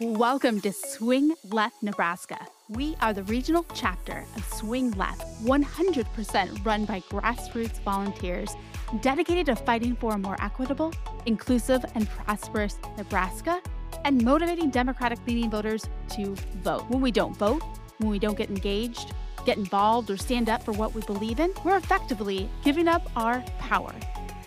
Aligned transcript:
Welcome 0.00 0.60
to 0.60 0.72
Swing 0.72 1.34
Left 1.50 1.82
Nebraska. 1.82 2.38
We 2.68 2.94
are 3.00 3.12
the 3.12 3.24
regional 3.24 3.66
chapter 3.74 4.24
of 4.36 4.44
Swing 4.44 4.92
Left, 4.92 5.22
100% 5.42 6.64
run 6.64 6.84
by 6.84 7.00
grassroots 7.10 7.82
volunteers 7.82 8.54
dedicated 9.00 9.46
to 9.46 9.56
fighting 9.56 9.96
for 9.96 10.14
a 10.14 10.18
more 10.18 10.36
equitable, 10.40 10.94
inclusive, 11.26 11.84
and 11.96 12.08
prosperous 12.10 12.78
Nebraska 12.96 13.60
and 14.04 14.22
motivating 14.22 14.70
Democratic 14.70 15.18
leaning 15.26 15.50
voters 15.50 15.84
to 16.10 16.36
vote. 16.62 16.88
When 16.88 17.00
we 17.00 17.10
don't 17.10 17.36
vote, 17.36 17.64
when 17.98 18.08
we 18.08 18.20
don't 18.20 18.38
get 18.38 18.50
engaged, 18.50 19.14
get 19.44 19.56
involved, 19.58 20.10
or 20.10 20.16
stand 20.16 20.48
up 20.48 20.62
for 20.62 20.70
what 20.70 20.94
we 20.94 21.02
believe 21.02 21.40
in, 21.40 21.52
we're 21.64 21.76
effectively 21.76 22.48
giving 22.62 22.86
up 22.86 23.10
our 23.16 23.40
power. 23.58 23.92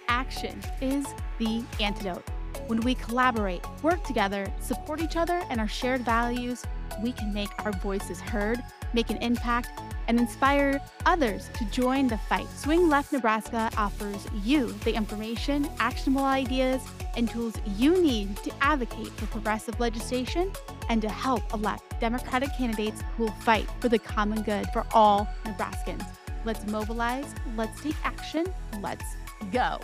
Action 0.07 0.61
is 0.79 1.05
the 1.39 1.61
antidote. 1.81 2.23
When 2.67 2.81
we 2.81 2.95
collaborate, 2.95 3.65
work 3.83 4.03
together, 4.03 4.51
support 4.59 5.01
each 5.01 5.17
other, 5.17 5.41
and 5.49 5.59
our 5.59 5.67
shared 5.67 6.01
values, 6.01 6.65
we 7.01 7.11
can 7.11 7.33
make 7.33 7.49
our 7.65 7.71
voices 7.71 8.19
heard, 8.19 8.63
make 8.93 9.09
an 9.09 9.17
impact, 9.17 9.79
and 10.07 10.19
inspire 10.19 10.81
others 11.05 11.49
to 11.57 11.65
join 11.65 12.07
the 12.07 12.17
fight. 12.17 12.47
Swing 12.55 12.89
Left 12.89 13.13
Nebraska 13.13 13.69
offers 13.77 14.27
you 14.43 14.73
the 14.83 14.93
information, 14.93 15.69
actionable 15.79 16.25
ideas, 16.25 16.81
and 17.15 17.29
tools 17.29 17.55
you 17.77 18.01
need 18.01 18.35
to 18.37 18.51
advocate 18.61 19.07
for 19.09 19.25
progressive 19.27 19.79
legislation 19.79 20.51
and 20.89 21.01
to 21.01 21.09
help 21.09 21.53
elect 21.53 21.99
Democratic 21.99 22.49
candidates 22.57 23.01
who 23.15 23.23
will 23.23 23.31
fight 23.31 23.67
for 23.79 23.89
the 23.89 23.99
common 23.99 24.41
good 24.43 24.67
for 24.73 24.85
all 24.93 25.27
Nebraskans. 25.45 26.05
Let's 26.43 26.65
mobilize, 26.67 27.33
let's 27.55 27.81
take 27.81 27.95
action, 28.03 28.45
let's 28.81 29.05
go. 29.51 29.79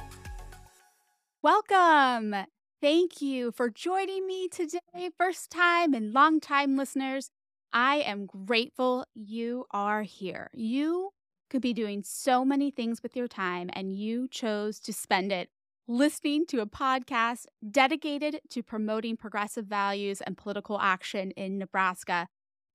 Welcome. 1.44 2.48
Thank 2.80 3.24
you 3.24 3.52
for 3.52 3.72
joining 3.72 4.28
me 4.28 4.48
today, 4.48 5.10
first 5.18 5.50
time 5.50 5.96
and 5.96 6.14
long 6.14 6.40
time 6.40 6.78
listeners. 6.78 7.32
I 7.74 7.98
am 7.98 8.28
grateful 8.28 9.06
you 9.16 9.66
are 9.72 10.04
here. 10.04 10.52
You 10.54 11.10
could 11.50 11.64
be 11.64 11.74
doing 11.74 12.04
so 12.04 12.46
many 12.46 12.70
things 12.70 13.02
with 13.02 13.16
your 13.16 13.28
time, 13.28 13.72
and 13.74 13.98
you 13.98 14.28
chose 14.28 14.80
to 14.82 14.94
spend 14.94 15.32
it 15.32 15.50
listening 15.88 16.46
to 16.48 16.60
a 16.60 16.68
podcast 16.68 17.48
dedicated 17.68 18.42
to 18.52 18.62
promoting 18.62 19.18
progressive 19.18 19.66
values 19.66 20.22
and 20.22 20.38
political 20.38 20.80
action 20.80 21.32
in 21.32 21.58
Nebraska. 21.58 22.28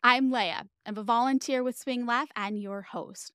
I'm 0.02 0.32
Leah. 0.32 0.66
I'm 0.84 0.98
a 0.98 1.04
volunteer 1.04 1.62
with 1.62 1.78
Swing 1.78 2.06
Left 2.06 2.32
and 2.34 2.60
your 2.60 2.82
host. 2.82 3.30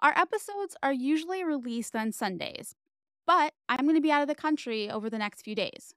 Our 0.00 0.16
episodes 0.16 0.74
are 0.82 0.92
usually 0.92 1.44
released 1.44 1.94
on 1.94 2.12
Sundays, 2.12 2.74
but 3.26 3.52
I'm 3.68 3.84
going 3.84 3.94
to 3.94 4.00
be 4.00 4.10
out 4.10 4.22
of 4.22 4.28
the 4.28 4.34
country 4.34 4.90
over 4.90 5.10
the 5.10 5.18
next 5.18 5.42
few 5.42 5.54
days. 5.54 5.94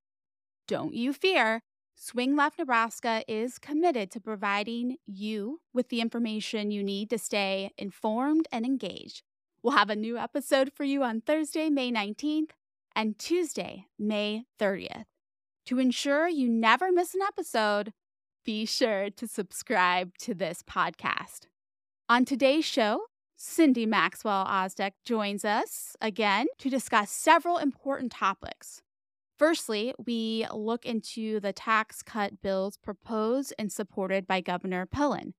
Don't 0.72 0.94
you 0.94 1.12
fear. 1.12 1.64
Swing 1.96 2.38
Left 2.38 2.58
Nebraska 2.58 3.26
is 3.28 3.60
committed 3.60 4.10
to 4.12 4.22
providing 4.22 4.96
you 5.06 5.60
with 5.74 5.90
the 5.90 6.00
information 6.00 6.72
you 6.72 6.82
need 6.82 7.10
to 7.10 7.18
stay 7.18 7.72
informed 7.78 8.48
and 8.54 8.66
engaged. 8.66 9.22
We'll 9.62 9.76
have 9.76 9.90
a 9.90 9.98
new 9.98 10.18
episode 10.18 10.72
for 10.74 10.86
you 10.86 11.04
on 11.04 11.20
Thursday, 11.20 11.70
May 11.70 11.92
19th 11.92 12.52
and 12.96 13.20
Tuesday, 13.20 13.88
May 14.00 14.46
30th. 14.62 15.08
To 15.66 15.78
ensure 15.78 16.30
you 16.30 16.48
never 16.48 16.90
miss 16.90 17.14
an 17.16 17.22
episode, 17.22 17.92
be 18.46 18.66
sure 18.66 19.10
to 19.10 19.28
subscribe 19.28 20.18
to 20.20 20.34
this 20.34 20.64
podcast. 20.64 21.48
On 22.08 22.24
today's 22.24 22.64
show, 22.64 23.08
Cindy 23.36 23.86
Maxwell 23.86 24.46
Ostdiek 24.46 24.94
joins 25.04 25.44
us 25.44 25.98
again 26.00 26.48
to 26.60 26.70
discuss 26.70 27.12
several 27.12 27.58
important 27.58 28.14
topics. 28.14 28.82
Firstly, 29.42 29.92
we 29.98 30.46
look 30.54 30.86
into 30.86 31.40
the 31.40 31.52
tax 31.52 32.04
cut 32.04 32.44
bills 32.44 32.78
proposed 32.78 33.56
and 33.58 33.72
supported 33.72 34.28
by 34.28 34.40
Governor 34.40 34.86
Pillen. 34.86 35.34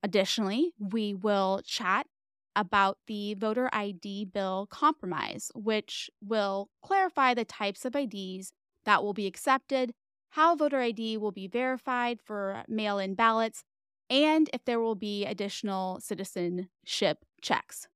Additionally, 0.00 0.74
we 0.78 1.12
will 1.12 1.60
chat 1.66 2.06
about 2.54 2.98
the 3.08 3.34
voter 3.34 3.68
ID 3.72 4.26
bill 4.26 4.68
compromise, 4.70 5.50
which 5.56 6.08
will 6.24 6.68
clarify 6.84 7.34
the 7.34 7.44
types 7.44 7.84
of 7.84 7.96
IDs 7.96 8.52
that 8.84 9.02
will 9.02 9.12
be 9.12 9.26
accepted, 9.26 9.92
how 10.30 10.54
voter 10.54 10.78
ID 10.78 11.16
will 11.16 11.32
be 11.32 11.48
verified 11.48 12.20
for 12.22 12.62
mail 12.68 13.00
in 13.00 13.14
ballots, 13.14 13.64
and 14.08 14.48
if 14.52 14.64
there 14.66 14.78
will 14.78 14.94
be 14.94 15.26
additional 15.26 15.98
citizenship 15.98 17.24
checks. 17.42 17.88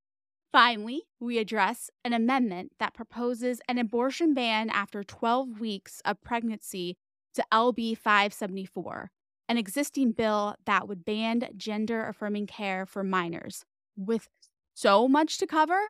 Finally, 0.53 1.05
we 1.19 1.39
address 1.39 1.89
an 2.05 2.13
amendment 2.13 2.73
that 2.79 2.93
proposes 2.93 3.63
an 3.69 3.79
abortion 3.79 4.35
ban 4.35 4.69
after 4.69 5.03
12 5.03 5.59
weeks 5.59 6.03
of 6.05 6.21
pregnancy 6.21 6.99
to 7.33 7.43
LB 7.51 7.97
574, 7.97 9.11
an 9.49 9.57
existing 9.57 10.13
bill 10.13 10.55
that 10.67 10.87
would 10.87 11.07
ban 11.07 11.49
gender 11.57 12.07
affirming 12.07 12.47
care 12.47 12.85
for 12.85 13.03
minors. 13.03 13.65
With 13.97 14.29
so 14.75 15.09
much 15.09 15.39
to 15.39 15.47
cover, 15.47 15.89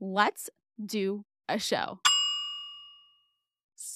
let's 0.00 0.50
do 0.84 1.22
a 1.48 1.60
show. 1.60 2.00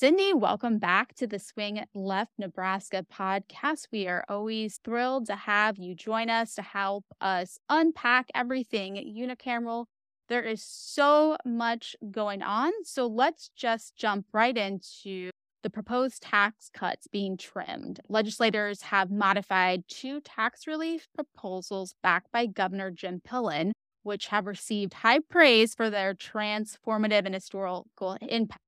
Cindy, 0.00 0.32
welcome 0.32 0.78
back 0.78 1.12
to 1.16 1.26
the 1.26 1.40
Swing 1.40 1.84
Left 1.92 2.30
Nebraska 2.38 3.04
podcast. 3.12 3.88
We 3.90 4.06
are 4.06 4.24
always 4.28 4.78
thrilled 4.84 5.26
to 5.26 5.34
have 5.34 5.76
you 5.76 5.96
join 5.96 6.30
us 6.30 6.54
to 6.54 6.62
help 6.62 7.04
us 7.20 7.58
unpack 7.68 8.30
everything 8.32 8.94
unicameral. 8.94 9.86
There 10.28 10.44
is 10.44 10.62
so 10.62 11.36
much 11.44 11.96
going 12.12 12.42
on. 12.42 12.70
So 12.84 13.08
let's 13.08 13.50
just 13.56 13.96
jump 13.96 14.26
right 14.32 14.56
into 14.56 15.30
the 15.64 15.70
proposed 15.70 16.22
tax 16.22 16.70
cuts 16.72 17.08
being 17.08 17.36
trimmed. 17.36 17.98
Legislators 18.08 18.82
have 18.82 19.10
modified 19.10 19.82
two 19.88 20.20
tax 20.20 20.68
relief 20.68 21.08
proposals 21.16 21.96
backed 22.04 22.30
by 22.30 22.46
Governor 22.46 22.92
Jim 22.92 23.20
Pillen, 23.28 23.72
which 24.04 24.28
have 24.28 24.46
received 24.46 24.94
high 24.94 25.18
praise 25.18 25.74
for 25.74 25.90
their 25.90 26.14
transformative 26.14 27.26
and 27.26 27.34
historical 27.34 28.16
impact. 28.20 28.62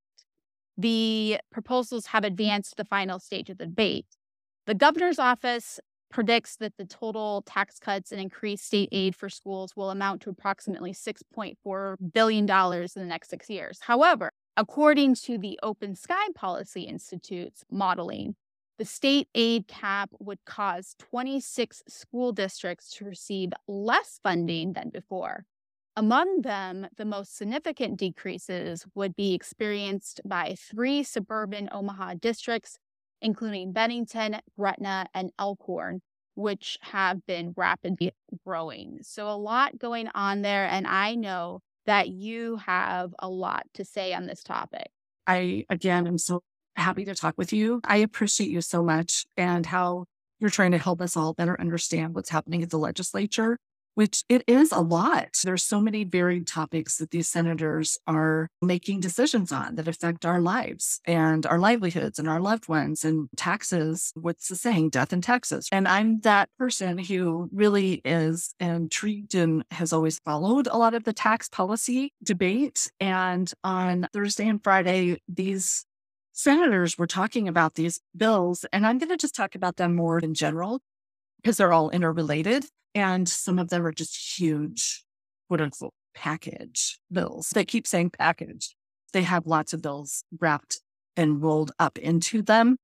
The 0.80 1.38
proposals 1.52 2.06
have 2.06 2.24
advanced 2.24 2.70
to 2.70 2.76
the 2.76 2.86
final 2.86 3.18
stage 3.18 3.50
of 3.50 3.58
the 3.58 3.66
debate. 3.66 4.06
The 4.66 4.74
governor's 4.74 5.18
office 5.18 5.78
predicts 6.10 6.56
that 6.56 6.78
the 6.78 6.86
total 6.86 7.42
tax 7.42 7.78
cuts 7.78 8.12
and 8.12 8.20
increased 8.20 8.64
state 8.64 8.88
aid 8.90 9.14
for 9.14 9.28
schools 9.28 9.76
will 9.76 9.90
amount 9.90 10.22
to 10.22 10.30
approximately 10.30 10.94
$6.4 10.94 11.96
billion 12.14 12.44
in 12.44 12.88
the 12.94 13.04
next 13.04 13.28
six 13.28 13.50
years. 13.50 13.80
However, 13.82 14.32
according 14.56 15.16
to 15.16 15.36
the 15.36 15.58
Open 15.62 15.94
Sky 15.94 16.28
Policy 16.34 16.82
Institute's 16.82 17.62
modeling, 17.70 18.36
the 18.78 18.86
state 18.86 19.28
aid 19.34 19.68
cap 19.68 20.08
would 20.18 20.38
cause 20.46 20.94
26 20.98 21.82
school 21.88 22.32
districts 22.32 22.90
to 22.92 23.04
receive 23.04 23.52
less 23.68 24.18
funding 24.22 24.72
than 24.72 24.88
before. 24.88 25.44
Among 25.96 26.42
them, 26.42 26.86
the 26.96 27.04
most 27.04 27.36
significant 27.36 27.98
decreases 27.98 28.86
would 28.94 29.16
be 29.16 29.34
experienced 29.34 30.20
by 30.24 30.54
three 30.56 31.02
suburban 31.02 31.68
Omaha 31.72 32.14
districts, 32.20 32.78
including 33.20 33.72
Bennington, 33.72 34.40
Gretna, 34.56 35.06
and 35.12 35.30
Elkhorn, 35.38 36.00
which 36.36 36.78
have 36.82 37.26
been 37.26 37.54
rapidly 37.56 38.12
growing. 38.46 39.00
So, 39.02 39.28
a 39.28 39.36
lot 39.36 39.78
going 39.78 40.08
on 40.14 40.42
there. 40.42 40.66
And 40.66 40.86
I 40.86 41.16
know 41.16 41.60
that 41.86 42.08
you 42.08 42.56
have 42.56 43.12
a 43.18 43.28
lot 43.28 43.64
to 43.74 43.84
say 43.84 44.14
on 44.14 44.26
this 44.26 44.42
topic. 44.42 44.90
I, 45.26 45.64
again, 45.68 46.06
am 46.06 46.18
so 46.18 46.42
happy 46.76 47.04
to 47.04 47.14
talk 47.14 47.34
with 47.36 47.52
you. 47.52 47.80
I 47.84 47.96
appreciate 47.96 48.50
you 48.50 48.60
so 48.60 48.82
much 48.82 49.26
and 49.36 49.66
how 49.66 50.04
you're 50.38 50.50
trying 50.50 50.70
to 50.70 50.78
help 50.78 51.00
us 51.00 51.16
all 51.16 51.34
better 51.34 51.60
understand 51.60 52.14
what's 52.14 52.30
happening 52.30 52.62
at 52.62 52.70
the 52.70 52.78
legislature 52.78 53.58
which 53.94 54.24
it 54.28 54.42
is 54.46 54.72
a 54.72 54.80
lot. 54.80 55.28
There's 55.44 55.62
so 55.62 55.80
many 55.80 56.04
varied 56.04 56.46
topics 56.46 56.96
that 56.96 57.10
these 57.10 57.28
senators 57.28 57.98
are 58.06 58.48
making 58.62 59.00
decisions 59.00 59.52
on 59.52 59.76
that 59.76 59.88
affect 59.88 60.24
our 60.24 60.40
lives 60.40 61.00
and 61.04 61.46
our 61.46 61.58
livelihoods 61.58 62.18
and 62.18 62.28
our 62.28 62.40
loved 62.40 62.68
ones 62.68 63.04
and 63.04 63.28
taxes. 63.36 64.12
What's 64.14 64.48
the 64.48 64.56
saying? 64.56 64.90
Death 64.90 65.12
in 65.12 65.20
Texas. 65.20 65.66
And 65.72 65.86
I'm 65.86 66.20
that 66.20 66.48
person 66.58 66.98
who 66.98 67.48
really 67.52 68.00
is 68.04 68.54
intrigued 68.60 69.34
and 69.34 69.64
has 69.70 69.92
always 69.92 70.18
followed 70.20 70.66
a 70.66 70.76
lot 70.76 70.94
of 70.94 71.04
the 71.04 71.12
tax 71.12 71.48
policy 71.48 72.12
debate. 72.22 72.90
And 73.00 73.52
on 73.64 74.08
Thursday 74.12 74.48
and 74.48 74.62
Friday, 74.62 75.18
these 75.28 75.84
senators 76.32 76.96
were 76.96 77.06
talking 77.06 77.48
about 77.48 77.74
these 77.74 78.00
bills, 78.16 78.64
and 78.72 78.86
I'm 78.86 78.98
going 78.98 79.10
to 79.10 79.16
just 79.16 79.34
talk 79.34 79.54
about 79.54 79.76
them 79.76 79.94
more 79.94 80.18
in 80.18 80.34
general 80.34 80.80
because 81.36 81.56
they're 81.56 81.72
all 81.72 81.90
interrelated. 81.90 82.66
And 82.94 83.28
some 83.28 83.58
of 83.58 83.68
them 83.68 83.86
are 83.86 83.92
just 83.92 84.38
huge, 84.38 85.04
quote 85.48 85.60
unquote, 85.60 85.94
package 86.14 86.98
bills. 87.12 87.50
They 87.50 87.64
keep 87.64 87.86
saying 87.86 88.10
package. 88.10 88.74
They 89.12 89.22
have 89.22 89.46
lots 89.46 89.72
of 89.72 89.82
bills 89.82 90.24
wrapped 90.40 90.80
and 91.16 91.42
rolled 91.42 91.72
up 91.78 91.98
into 91.98 92.42
them. 92.42 92.76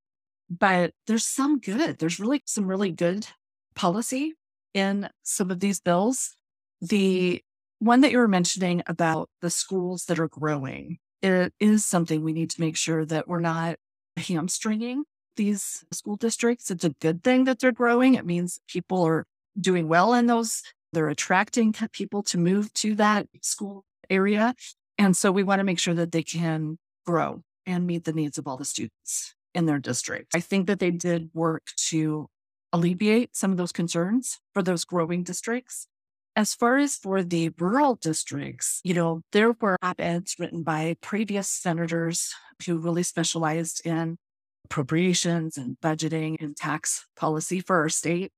But 0.49 0.91
there's 1.07 1.25
some 1.25 1.59
good. 1.59 1.99
There's 1.99 2.19
really 2.19 2.41
some 2.45 2.67
really 2.67 2.91
good 2.91 3.27
policy 3.75 4.33
in 4.73 5.09
some 5.23 5.51
of 5.51 5.59
these 5.59 5.79
bills. 5.81 6.35
The 6.81 7.41
one 7.79 8.01
that 8.01 8.11
you 8.11 8.17
were 8.17 8.27
mentioning 8.27 8.81
about 8.87 9.29
the 9.41 9.49
schools 9.49 10.05
that 10.05 10.19
are 10.19 10.29
growing, 10.29 10.99
it 11.21 11.53
is 11.59 11.85
something 11.85 12.23
we 12.23 12.33
need 12.33 12.49
to 12.51 12.61
make 12.61 12.77
sure 12.77 13.05
that 13.05 13.27
we're 13.27 13.39
not 13.39 13.77
hamstringing 14.15 15.03
these 15.35 15.85
school 15.91 16.15
districts. 16.15 16.71
It's 16.71 16.83
a 16.83 16.95
good 17.01 17.23
thing 17.23 17.43
that 17.43 17.59
they're 17.59 17.71
growing. 17.71 18.15
It 18.15 18.25
means 18.25 18.59
people 18.67 19.03
are 19.03 19.25
doing 19.59 19.87
well 19.87 20.13
in 20.13 20.27
those. 20.27 20.63
They're 20.93 21.09
attracting 21.09 21.73
people 21.91 22.23
to 22.23 22.37
move 22.37 22.73
to 22.75 22.95
that 22.95 23.27
school 23.41 23.85
area. 24.09 24.55
And 24.97 25.15
so 25.15 25.31
we 25.31 25.43
want 25.43 25.59
to 25.59 25.63
make 25.63 25.79
sure 25.79 25.93
that 25.93 26.11
they 26.11 26.23
can 26.23 26.77
grow 27.05 27.43
and 27.65 27.85
meet 27.85 28.05
the 28.05 28.13
needs 28.13 28.37
of 28.37 28.47
all 28.47 28.57
the 28.57 28.65
students 28.65 29.35
in 29.53 29.65
their 29.65 29.79
district. 29.79 30.33
I 30.35 30.39
think 30.39 30.67
that 30.67 30.79
they 30.79 30.91
did 30.91 31.29
work 31.33 31.63
to 31.89 32.29
alleviate 32.71 33.35
some 33.35 33.51
of 33.51 33.57
those 33.57 33.71
concerns 33.71 34.39
for 34.53 34.61
those 34.61 34.85
growing 34.85 35.23
districts. 35.23 35.87
As 36.35 36.53
far 36.53 36.77
as 36.77 36.95
for 36.95 37.23
the 37.23 37.49
rural 37.57 37.95
districts, 37.95 38.79
you 38.83 38.93
know, 38.93 39.21
there 39.31 39.53
were 39.59 39.77
op 39.81 39.99
eds 39.99 40.35
written 40.37 40.63
by 40.63 40.95
previous 41.01 41.49
senators 41.49 42.33
who 42.65 42.77
really 42.77 43.03
specialized 43.03 43.85
in 43.85 44.17
appropriations 44.65 45.57
and 45.57 45.77
budgeting 45.81 46.39
and 46.41 46.55
tax 46.55 47.07
policy 47.15 47.59
for 47.59 47.77
our 47.77 47.89
state. 47.89 48.31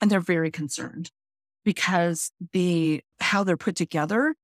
And 0.00 0.10
they're 0.10 0.20
very 0.20 0.50
concerned 0.50 1.10
because 1.64 2.30
the 2.52 3.02
how 3.20 3.44
they're 3.44 3.56
put 3.56 3.76
together 3.76 4.34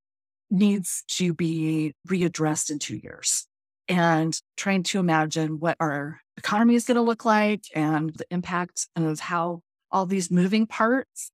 needs 0.51 1.03
to 1.09 1.35
be 1.35 1.95
readdressed 2.09 2.71
in 2.71 2.79
two 2.79 2.97
years 2.97 3.47
and 3.89 4.41
trying 4.57 4.83
to 4.83 4.99
imagine 4.99 5.59
what 5.59 5.77
our 5.81 6.21
economy 6.37 6.75
is 6.75 6.85
going 6.87 6.97
to 6.97 7.03
look 7.03 7.25
like 7.25 7.65
and 7.75 8.11
the 8.15 8.27
impact 8.31 8.89
of 8.97 9.21
how 9.21 9.63
all 9.91 10.07
these 10.07 10.31
moving 10.31 10.67
parts 10.67 11.31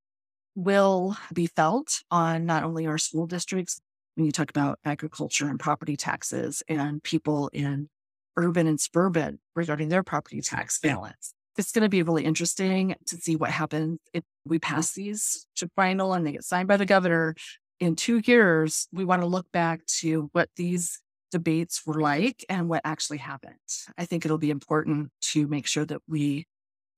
will 0.54 1.16
be 1.32 1.46
felt 1.46 2.02
on 2.10 2.46
not 2.46 2.62
only 2.62 2.86
our 2.86 2.98
school 2.98 3.26
districts, 3.26 3.80
when 4.14 4.26
you 4.26 4.32
talk 4.32 4.50
about 4.50 4.78
agriculture 4.84 5.48
and 5.48 5.58
property 5.58 5.96
taxes 5.96 6.62
and 6.68 7.02
people 7.02 7.48
in 7.52 7.88
urban 8.36 8.66
and 8.66 8.80
suburban 8.80 9.38
regarding 9.56 9.88
their 9.88 10.02
property 10.02 10.40
tax 10.40 10.78
balance. 10.78 11.34
It's 11.58 11.72
going 11.72 11.82
to 11.82 11.88
be 11.88 12.02
really 12.02 12.25
interesting 12.25 12.94
to 13.06 13.16
see 13.16 13.37
what 13.37 13.50
happens 13.50 13.99
if 14.12 14.25
we 14.44 14.58
pass 14.58 14.93
these 14.93 15.46
to 15.56 15.69
final 15.76 16.14
and 16.14 16.26
they 16.26 16.32
get 16.32 16.44
signed 16.44 16.69
by 16.69 16.76
the 16.76 16.87
governor. 16.87 17.34
In 17.78 17.96
two 17.96 18.22
years, 18.25 18.88
we 18.93 19.04
want 19.04 19.22
to 19.22 19.26
look 19.26 19.46
back 19.52 19.84
to 20.00 20.31
what 20.32 20.49
these 20.56 21.00
debates 21.31 21.82
were 21.84 22.00
like 22.00 22.44
and 22.49 22.69
what 22.69 22.82
actually 22.84 23.19
happened. 23.19 23.56
I 23.99 24.04
think 24.04 24.25
it'll 24.25 24.38
be 24.38 24.50
important 24.50 25.10
to 25.32 25.46
make 25.49 25.66
sure 25.66 25.84
that 25.87 26.00
we 26.06 26.46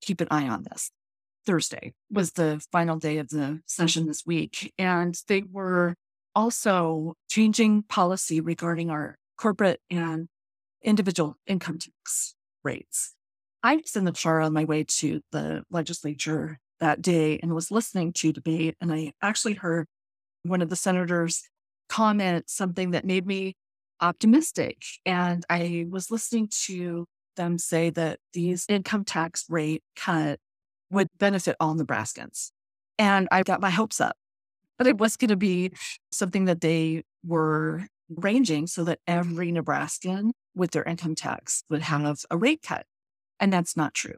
keep 0.01 0.21
an 0.21 0.27
eye 0.29 0.47
on 0.47 0.63
this. 0.63 0.91
Thursday 1.45 1.93
was 2.11 2.31
the 2.31 2.63
final 2.71 2.97
day 2.97 3.17
of 3.17 3.29
the 3.29 3.61
session 3.65 4.07
this 4.07 4.25
week, 4.25 4.73
and 4.77 5.15
they 5.27 5.43
were 5.51 5.95
also 6.35 7.13
changing 7.29 7.83
policy 7.83 8.41
regarding 8.41 8.89
our 8.89 9.15
corporate 9.37 9.79
and 9.89 10.27
individual 10.83 11.37
income 11.47 11.79
tax 11.79 12.35
rates. 12.63 13.14
I 13.65 13.77
was 13.77 13.95
in 13.95 14.05
the 14.05 14.11
car 14.11 14.41
on 14.41 14.53
my 14.53 14.63
way 14.63 14.83
to 14.83 15.21
the 15.31 15.63
legislature 15.71 16.59
that 16.79 17.01
day 17.01 17.39
and 17.41 17.55
was 17.55 17.71
listening 17.71 18.13
to 18.13 18.31
debate, 18.31 18.75
and 18.79 18.93
I 18.93 19.13
actually 19.23 19.55
heard 19.55 19.87
one 20.43 20.61
of 20.61 20.69
the 20.69 20.75
senators 20.75 21.49
comment 21.89 22.47
something 22.47 22.91
that 22.91 23.05
made 23.05 23.25
me 23.25 23.55
optimistic. 24.01 24.83
And 25.03 25.43
I 25.49 25.87
was 25.89 26.11
listening 26.11 26.49
to 26.65 27.07
them 27.37 27.57
say 27.57 27.89
that 27.89 28.19
these 28.33 28.67
income 28.69 29.03
tax 29.03 29.45
rate 29.49 29.81
cut 29.95 30.39
would 30.91 31.07
benefit 31.17 31.55
all 31.59 31.73
Nebraskans. 31.73 32.51
And 32.99 33.27
I 33.31 33.41
got 33.41 33.61
my 33.61 33.71
hopes 33.71 33.99
up, 33.99 34.15
but 34.77 34.85
it 34.85 34.99
was 34.99 35.17
going 35.17 35.29
to 35.29 35.35
be 35.35 35.71
something 36.11 36.45
that 36.45 36.61
they 36.61 37.01
were 37.25 37.87
ranging 38.09 38.67
so 38.67 38.83
that 38.83 38.99
every 39.07 39.51
Nebraskan 39.51 40.33
with 40.53 40.69
their 40.69 40.83
income 40.83 41.15
tax 41.15 41.63
would 41.67 41.81
have 41.81 42.19
a 42.29 42.37
rate 42.37 42.61
cut. 42.61 42.85
And 43.39 43.51
that's 43.51 43.75
not 43.75 43.93
true. 43.93 44.17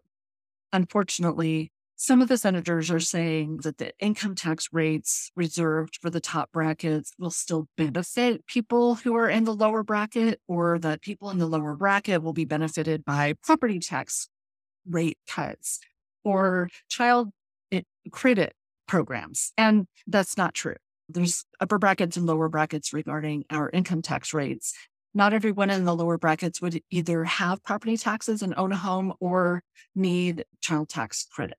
Unfortunately, 0.73 1.71
some 1.99 2.21
of 2.21 2.27
the 2.27 2.37
senators 2.37 2.91
are 2.91 2.99
saying 2.99 3.61
that 3.63 3.79
the 3.79 3.91
income 3.99 4.35
tax 4.35 4.69
rates 4.71 5.31
reserved 5.35 5.97
for 5.99 6.11
the 6.11 6.19
top 6.19 6.51
brackets 6.51 7.11
will 7.17 7.31
still 7.31 7.67
benefit 7.75 8.45
people 8.45 8.95
who 8.95 9.15
are 9.15 9.27
in 9.27 9.45
the 9.45 9.53
lower 9.53 9.81
bracket, 9.81 10.39
or 10.47 10.77
that 10.77 11.01
people 11.01 11.31
in 11.31 11.39
the 11.39 11.47
lower 11.47 11.75
bracket 11.75 12.21
will 12.21 12.33
be 12.33 12.45
benefited 12.45 13.03
by 13.03 13.33
property 13.43 13.79
tax 13.79 14.29
rate 14.87 15.17
cuts 15.27 15.79
or 16.23 16.69
child 16.87 17.29
eh, 17.71 17.81
credit 18.11 18.53
programs. 18.87 19.51
And 19.57 19.87
that's 20.05 20.37
not 20.37 20.53
true. 20.53 20.75
There's 21.09 21.45
upper 21.59 21.79
brackets 21.79 22.15
and 22.15 22.27
lower 22.27 22.47
brackets 22.47 22.93
regarding 22.93 23.45
our 23.49 23.71
income 23.71 24.03
tax 24.03 24.35
rates. 24.35 24.73
Not 25.13 25.33
everyone 25.33 25.69
in 25.69 25.85
the 25.85 25.95
lower 25.95 26.17
brackets 26.17 26.61
would 26.61 26.81
either 26.91 27.23
have 27.23 27.63
property 27.63 27.97
taxes 27.97 28.41
and 28.41 28.53
own 28.55 28.71
a 28.71 28.77
home 28.77 29.13
or 29.19 29.63
need 29.95 30.45
child 30.61 30.89
tax 30.89 31.25
credit 31.31 31.57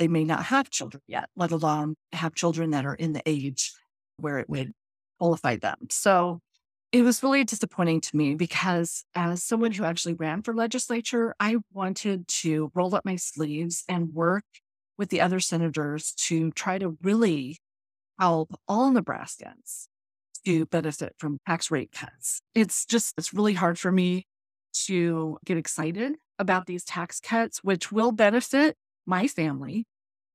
they 0.00 0.08
may 0.08 0.24
not 0.24 0.44
have 0.44 0.70
children 0.70 1.02
yet, 1.06 1.28
let 1.36 1.52
alone 1.52 1.94
have 2.14 2.34
children 2.34 2.70
that 2.70 2.86
are 2.86 2.94
in 2.94 3.12
the 3.12 3.22
age 3.26 3.70
where 4.16 4.38
it 4.38 4.48
would 4.48 4.72
qualify 5.18 5.56
them. 5.56 5.76
So 5.90 6.40
it 6.90 7.02
was 7.02 7.22
really 7.22 7.44
disappointing 7.44 8.00
to 8.00 8.16
me 8.16 8.34
because 8.34 9.04
as 9.14 9.44
someone 9.44 9.72
who 9.72 9.84
actually 9.84 10.14
ran 10.14 10.40
for 10.40 10.54
legislature, 10.54 11.34
I 11.38 11.58
wanted 11.74 12.26
to 12.28 12.72
roll 12.74 12.94
up 12.94 13.04
my 13.04 13.16
sleeves 13.16 13.84
and 13.90 14.14
work 14.14 14.44
with 14.96 15.10
the 15.10 15.20
other 15.20 15.38
senators 15.38 16.14
to 16.28 16.50
try 16.52 16.78
to 16.78 16.96
really 17.02 17.58
help 18.18 18.54
all 18.66 18.90
Nebraskans 18.90 19.88
to 20.44 20.66
benefit 20.66 21.14
from 21.18 21.38
tax 21.46 21.70
rate 21.70 21.92
cuts. 21.92 22.40
It's 22.54 22.86
just, 22.86 23.14
it's 23.18 23.34
really 23.34 23.54
hard 23.54 23.78
for 23.78 23.92
me 23.92 24.26
to 24.86 25.38
get 25.44 25.56
excited 25.56 26.14
about 26.38 26.66
these 26.66 26.84
tax 26.84 27.20
cuts, 27.20 27.62
which 27.62 27.92
will 27.92 28.12
benefit 28.12 28.76
my 29.06 29.26
family. 29.26 29.86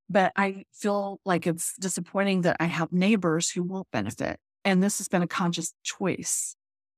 But 0.10 0.34
I 0.36 0.66
feel 0.72 1.19
like 1.25 1.48
it's 1.48 1.74
disappointing 1.80 2.42
that 2.42 2.57
I 2.60 2.66
have 2.66 2.92
neighbors 2.92 3.50
who 3.50 3.63
won't 3.63 3.88
benefit. 3.92 4.40
And 4.63 4.84
this 4.84 5.00
has 5.00 5.07
been 5.07 5.24
a 5.24 5.28
conscious 5.28 5.74
choice 5.84 6.56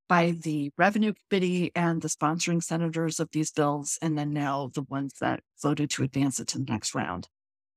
by 0.09 0.31
the 0.31 0.71
revenue 0.77 1.13
committee 1.29 1.71
and 1.75 2.01
the 2.01 2.07
sponsoring 2.07 2.63
senators 2.63 3.19
of 3.19 3.29
these 3.31 3.51
bills, 3.51 3.97
and 4.01 4.17
then 4.17 4.31
now 4.31 4.71
the 4.73 4.83
ones 4.83 5.15
that 5.19 5.41
voted 5.61 5.89
to 5.91 6.03
advance 6.03 6.39
it 6.39 6.47
to 6.47 6.57
the 6.57 6.65
next 6.71 6.95
round. 6.95 7.27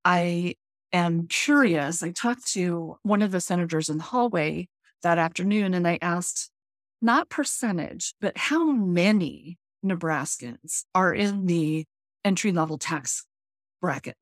I 0.04 0.54
am 0.92 1.26
curious. 1.26 2.02
I 2.02 2.10
talked 2.10 2.46
to 2.52 2.96
one 3.02 3.22
of 3.22 3.32
the 3.32 3.40
senators 3.40 3.88
in 3.88 3.98
the 3.98 4.04
hallway 4.04 4.68
that 5.02 5.18
afternoon, 5.18 5.74
and 5.74 5.86
I 5.86 5.98
asked, 6.02 6.50
not 7.02 7.28
percentage, 7.28 8.14
but 8.20 8.36
how 8.36 8.70
many 8.70 9.58
Nebraskans 9.84 10.84
are 10.94 11.14
in 11.14 11.46
the 11.46 11.86
entry 12.24 12.52
level 12.52 12.78
tax 12.78 13.24
bracket. 13.80 14.16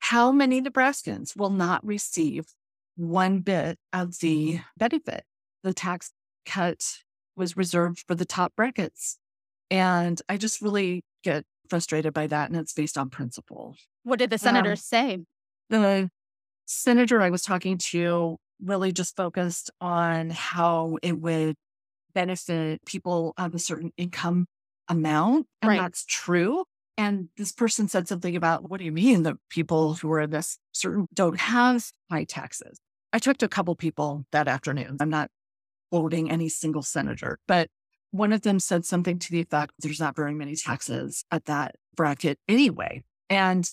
How 0.00 0.32
many 0.32 0.60
Nebraskans 0.60 1.36
will 1.36 1.50
not 1.50 1.84
receive 1.84 2.46
one 2.96 3.40
bit 3.40 3.78
of 3.92 4.18
the 4.18 4.60
benefit? 4.76 5.24
The 5.62 5.74
tax 5.74 6.12
cut 6.44 6.82
was 7.36 7.56
reserved 7.56 8.04
for 8.06 8.14
the 8.14 8.24
top 8.24 8.54
brackets. 8.56 9.18
And 9.70 10.20
I 10.28 10.36
just 10.36 10.62
really 10.62 11.02
get 11.24 11.44
frustrated 11.68 12.14
by 12.14 12.28
that. 12.28 12.50
And 12.50 12.58
it's 12.58 12.72
based 12.72 12.96
on 12.96 13.10
principle. 13.10 13.76
What 14.04 14.18
did 14.18 14.30
the 14.30 14.38
senators 14.38 14.80
um, 14.80 14.82
say? 14.82 15.18
The 15.70 16.10
senator 16.66 17.20
I 17.20 17.30
was 17.30 17.42
talking 17.42 17.78
to 17.78 18.38
really 18.62 18.92
just 18.92 19.16
focused 19.16 19.70
on 19.80 20.30
how 20.30 20.98
it 21.02 21.18
would 21.20 21.56
benefit 22.14 22.84
people 22.84 23.34
of 23.36 23.54
a 23.54 23.58
certain 23.58 23.92
income 23.96 24.46
amount. 24.88 25.46
And 25.62 25.70
right. 25.70 25.80
that's 25.80 26.04
true. 26.04 26.64
And 26.98 27.28
this 27.36 27.52
person 27.52 27.88
said 27.88 28.08
something 28.08 28.34
about, 28.36 28.70
what 28.70 28.78
do 28.78 28.84
you 28.84 28.92
mean 28.92 29.22
the 29.22 29.36
people 29.50 29.94
who 29.94 30.10
are 30.12 30.20
in 30.22 30.30
this 30.30 30.58
certain 30.72 31.06
don't 31.12 31.38
have 31.38 31.84
high 32.10 32.24
taxes? 32.24 32.78
I 33.12 33.18
talked 33.18 33.40
to 33.40 33.46
a 33.46 33.50
couple 33.50 33.74
people 33.74 34.24
that 34.32 34.48
afternoon. 34.48 34.96
I'm 35.00 35.10
not 35.10 35.30
quoting 35.90 36.30
any 36.30 36.48
single 36.48 36.82
senator, 36.82 37.38
but 37.46 37.68
one 38.12 38.32
of 38.32 38.42
them 38.42 38.58
said 38.58 38.86
something 38.86 39.18
to 39.18 39.30
the 39.30 39.40
effect 39.40 39.72
there's 39.78 40.00
not 40.00 40.16
very 40.16 40.34
many 40.34 40.56
taxes 40.56 41.24
at 41.30 41.44
that 41.44 41.74
bracket 41.94 42.38
anyway. 42.48 43.02
And 43.28 43.68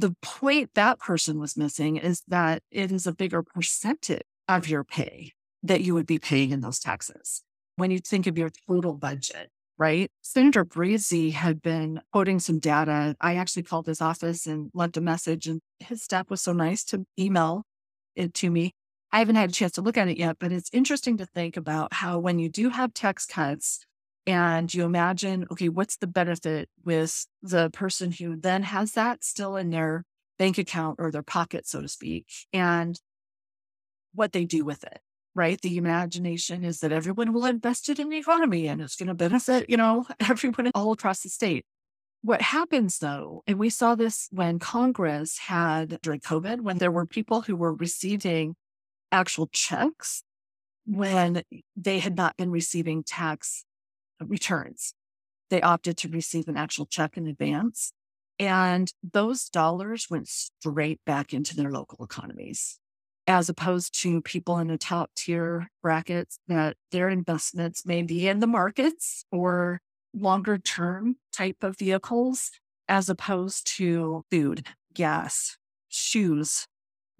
the 0.00 0.16
point 0.22 0.70
that 0.74 0.98
person 0.98 1.38
was 1.38 1.56
missing 1.56 1.96
is 1.96 2.22
that 2.28 2.62
it 2.70 2.90
is 2.90 3.06
a 3.06 3.12
bigger 3.12 3.42
percentage 3.42 4.22
of 4.48 4.68
your 4.68 4.82
pay 4.82 5.32
that 5.62 5.82
you 5.82 5.94
would 5.94 6.06
be 6.06 6.18
paying 6.18 6.50
in 6.50 6.60
those 6.60 6.78
taxes. 6.78 7.42
When 7.76 7.90
you 7.90 7.98
think 7.98 8.26
of 8.26 8.38
your 8.38 8.50
total 8.66 8.94
budget, 8.94 9.50
right? 9.78 10.10
Senator 10.22 10.64
Briese 10.64 11.32
had 11.32 11.62
been 11.62 12.00
quoting 12.12 12.40
some 12.40 12.58
data. 12.58 13.14
I 13.20 13.36
actually 13.36 13.62
called 13.62 13.86
his 13.86 14.00
office 14.00 14.46
and 14.46 14.70
left 14.74 14.96
a 14.96 15.00
message, 15.00 15.46
and 15.46 15.60
his 15.78 16.02
staff 16.02 16.30
was 16.30 16.40
so 16.40 16.52
nice 16.52 16.82
to 16.84 17.04
email 17.18 17.64
it 18.16 18.34
to 18.34 18.50
me. 18.50 18.72
I 19.12 19.18
haven't 19.18 19.36
had 19.36 19.50
a 19.50 19.52
chance 19.52 19.72
to 19.72 19.82
look 19.82 19.98
at 19.98 20.08
it 20.08 20.18
yet, 20.18 20.36
but 20.38 20.52
it's 20.52 20.70
interesting 20.72 21.16
to 21.18 21.26
think 21.26 21.56
about 21.56 21.94
how 21.94 22.18
when 22.18 22.38
you 22.38 22.48
do 22.48 22.70
have 22.70 22.94
tax 22.94 23.26
cuts 23.26 23.84
and 24.26 24.72
you 24.72 24.84
imagine, 24.84 25.46
okay, 25.50 25.68
what's 25.68 25.96
the 25.96 26.06
benefit 26.06 26.68
with 26.84 27.26
the 27.42 27.70
person 27.70 28.12
who 28.12 28.36
then 28.36 28.62
has 28.62 28.92
that 28.92 29.24
still 29.24 29.56
in 29.56 29.70
their 29.70 30.04
bank 30.38 30.58
account 30.58 30.96
or 30.98 31.10
their 31.10 31.22
pocket, 31.22 31.66
so 31.66 31.80
to 31.80 31.88
speak, 31.88 32.26
and 32.52 33.00
what 34.14 34.32
they 34.32 34.44
do 34.44 34.64
with 34.64 34.84
it 34.84 35.00
right? 35.34 35.60
The 35.60 35.76
imagination 35.76 36.64
is 36.64 36.80
that 36.80 36.92
everyone 36.92 37.32
will 37.32 37.46
invest 37.46 37.88
it 37.88 37.98
in 37.98 38.08
the 38.08 38.18
economy 38.18 38.66
and 38.66 38.80
it's 38.80 38.96
going 38.96 39.08
to 39.08 39.14
benefit, 39.14 39.68
you 39.68 39.76
know, 39.76 40.06
everyone 40.20 40.70
all 40.74 40.92
across 40.92 41.22
the 41.22 41.28
state. 41.28 41.64
What 42.22 42.42
happens 42.42 42.98
though, 42.98 43.42
and 43.46 43.58
we 43.58 43.70
saw 43.70 43.94
this 43.94 44.28
when 44.30 44.58
Congress 44.58 45.38
had 45.38 46.00
during 46.02 46.20
COVID, 46.20 46.60
when 46.60 46.78
there 46.78 46.90
were 46.90 47.06
people 47.06 47.42
who 47.42 47.56
were 47.56 47.74
receiving 47.74 48.56
actual 49.10 49.48
checks 49.52 50.22
when 50.84 51.42
they 51.76 51.98
had 51.98 52.16
not 52.16 52.36
been 52.36 52.50
receiving 52.50 53.02
tax 53.02 53.64
returns. 54.26 54.94
They 55.50 55.60
opted 55.60 55.96
to 55.98 56.08
receive 56.08 56.48
an 56.48 56.56
actual 56.56 56.86
check 56.86 57.16
in 57.16 57.26
advance. 57.26 57.92
And 58.38 58.90
those 59.02 59.48
dollars 59.48 60.06
went 60.08 60.28
straight 60.28 61.00
back 61.04 61.34
into 61.34 61.54
their 61.54 61.70
local 61.70 62.02
economies, 62.04 62.78
as 63.26 63.48
opposed 63.48 64.00
to 64.02 64.22
people 64.22 64.58
in 64.58 64.68
the 64.68 64.78
top 64.78 65.10
tier 65.14 65.68
brackets 65.82 66.38
that 66.48 66.76
their 66.90 67.10
investments 67.10 67.84
may 67.84 68.02
be 68.02 68.28
in 68.28 68.40
the 68.40 68.46
markets 68.46 69.24
or 69.30 69.80
longer 70.14 70.56
term 70.56 71.16
type 71.32 71.62
of 71.62 71.78
vehicles, 71.78 72.50
as 72.88 73.10
opposed 73.10 73.66
to 73.76 74.24
food, 74.30 74.66
gas, 74.94 75.58
shoes, 75.88 76.66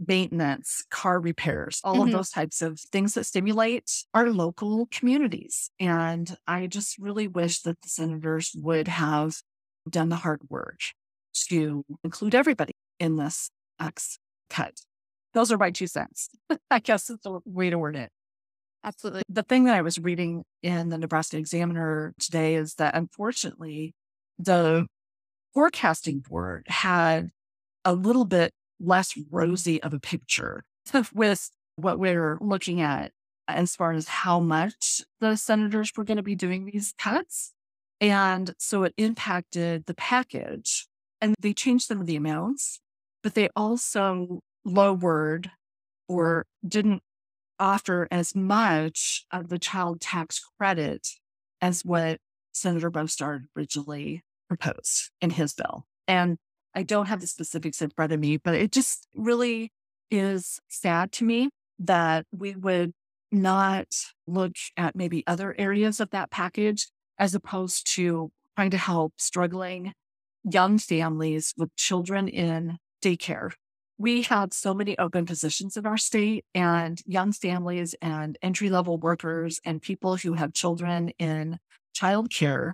maintenance, 0.07 0.85
car 0.91 1.21
repairs, 1.21 1.81
all 1.85 1.95
mm-hmm. 1.95 2.03
of 2.05 2.13
those 2.13 2.31
types 2.31 2.63
of 2.63 2.81
things 2.81 3.15
that 3.15 3.25
stimulate 3.25 3.91
our 4.15 4.31
local 4.31 4.89
communities. 4.91 5.71
And 5.79 6.37
I 6.47 6.67
just 6.67 6.99
really 6.99 7.29
wish 7.29 7.61
that 7.63 7.81
the 7.83 7.89
senators 7.89 8.53
would 8.57 8.89
have 8.89 9.37
done 9.89 10.09
the 10.09 10.17
hard 10.17 10.41
work 10.49 10.81
to 11.49 11.85
include 12.03 12.35
everybody 12.35 12.73
in 12.99 13.17
this 13.17 13.51
X 13.81 14.19
cut. 14.49 14.81
Those 15.35 15.53
are 15.53 15.59
my 15.59 15.71
two 15.71 15.87
cents. 15.87 16.31
I 16.71 16.81
guess 16.81 17.11
is 17.11 17.19
the 17.23 17.41
way 17.45 17.71
to 17.71 17.79
word 17.79 17.97
it. 17.97 18.11
Absolutely. 18.83 19.23
The 19.29 19.43
thing 19.43 19.65
that 19.65 19.77
I 19.77 19.83
was 19.83 19.99
reading 19.99 20.43
in 20.63 20.89
the 20.89 20.99
Nebraska 20.99 21.37
Examiner 21.37 22.15
today 22.19 22.55
is 22.55 22.75
that 22.77 22.95
unfortunately, 22.95 23.95
the 24.39 24.87
forecasting 25.53 26.21
board 26.21 26.67
had 26.69 27.31
a 27.85 27.93
little 27.93 28.25
bit 28.25 28.53
less 28.81 29.17
rosy 29.31 29.83
of 29.83 29.93
a 29.93 30.01
picture 30.01 30.65
with 31.15 31.51
what 31.77 31.99
we're 31.99 32.39
looking 32.41 32.81
at 32.81 33.13
as 33.49 33.75
far 33.75 33.93
as 33.93 34.09
how 34.09 34.41
much 34.41 35.03
the 35.21 35.37
senators 35.37 35.93
were 35.97 36.05
going 36.05 36.17
to 36.17 36.23
be 36.23 36.35
doing 36.35 36.67
these 36.67 36.95
cuts. 36.99 37.53
And 38.01 38.55
so 38.59 38.85
it 38.85 38.95
impacted 38.97 39.87
the 39.87 39.95
package 39.95 40.87
and 41.21 41.35
they 41.41 41.53
changed 41.53 41.87
some 41.87 42.01
of 42.01 42.07
the 42.07 42.17
amounts, 42.17 42.81
but 43.23 43.35
they 43.35 43.49
also 43.55 44.41
lowered 44.65 45.51
or 46.09 46.47
didn't 46.67 47.03
offer 47.59 48.09
as 48.11 48.35
much 48.35 49.27
of 49.31 49.49
the 49.49 49.59
child 49.59 50.01
tax 50.01 50.41
credit 50.59 51.09
as 51.61 51.85
what 51.85 52.19
Senator 52.53 52.91
Bostar 52.91 53.43
originally 53.57 54.25
proposed 54.49 55.11
in 55.21 55.31
his 55.31 55.53
bill. 55.53 55.85
And 56.09 56.39
I 56.75 56.83
don't 56.83 57.07
have 57.07 57.21
the 57.21 57.27
specifics 57.27 57.83
in 57.83 57.91
front 57.91 58.13
of 58.13 58.21
me, 58.21 58.37
but 58.37 58.55
it 58.55 58.73
just 58.73 59.09
really 59.15 59.73
is 60.11 60.61
sad 60.69 61.13
to 61.13 61.25
me 61.25 61.51
that 61.79 62.27
we 62.33 62.55
would 62.55 62.93
not 63.33 63.87
look 64.27 64.53
at 64.77 64.97
maybe 64.97 65.25
other 65.27 65.55
areas 65.59 66.01
of 66.01 66.11
that 66.11 66.31
package 66.31 66.89
as 67.19 67.35
opposed 67.35 67.87
to 67.95 68.31
trying 68.57 68.71
to 68.71 68.79
help 68.79 69.15
struggling 69.19 69.93
young 70.45 70.79
families 70.79 71.55
with 71.57 71.75
children 71.77 72.29
in 72.29 72.79
daycare. 73.03 73.53
We 73.99 74.23
have 74.23 74.53
so 74.53 74.73
many 74.73 74.99
open 74.99 75.27
positions 75.27 75.77
in 75.77 75.85
our 75.87 75.99
state, 75.99 76.47
and 76.55 77.01
young 77.05 77.33
families 77.33 77.95
and 78.01 78.39
entry 78.43 78.71
level 78.71 78.97
workers 78.97 79.61
and 79.65 79.83
people 79.83 80.17
who 80.17 80.35
have 80.35 80.55
children 80.55 81.11
in 81.19 81.59
childcare. 81.95 82.73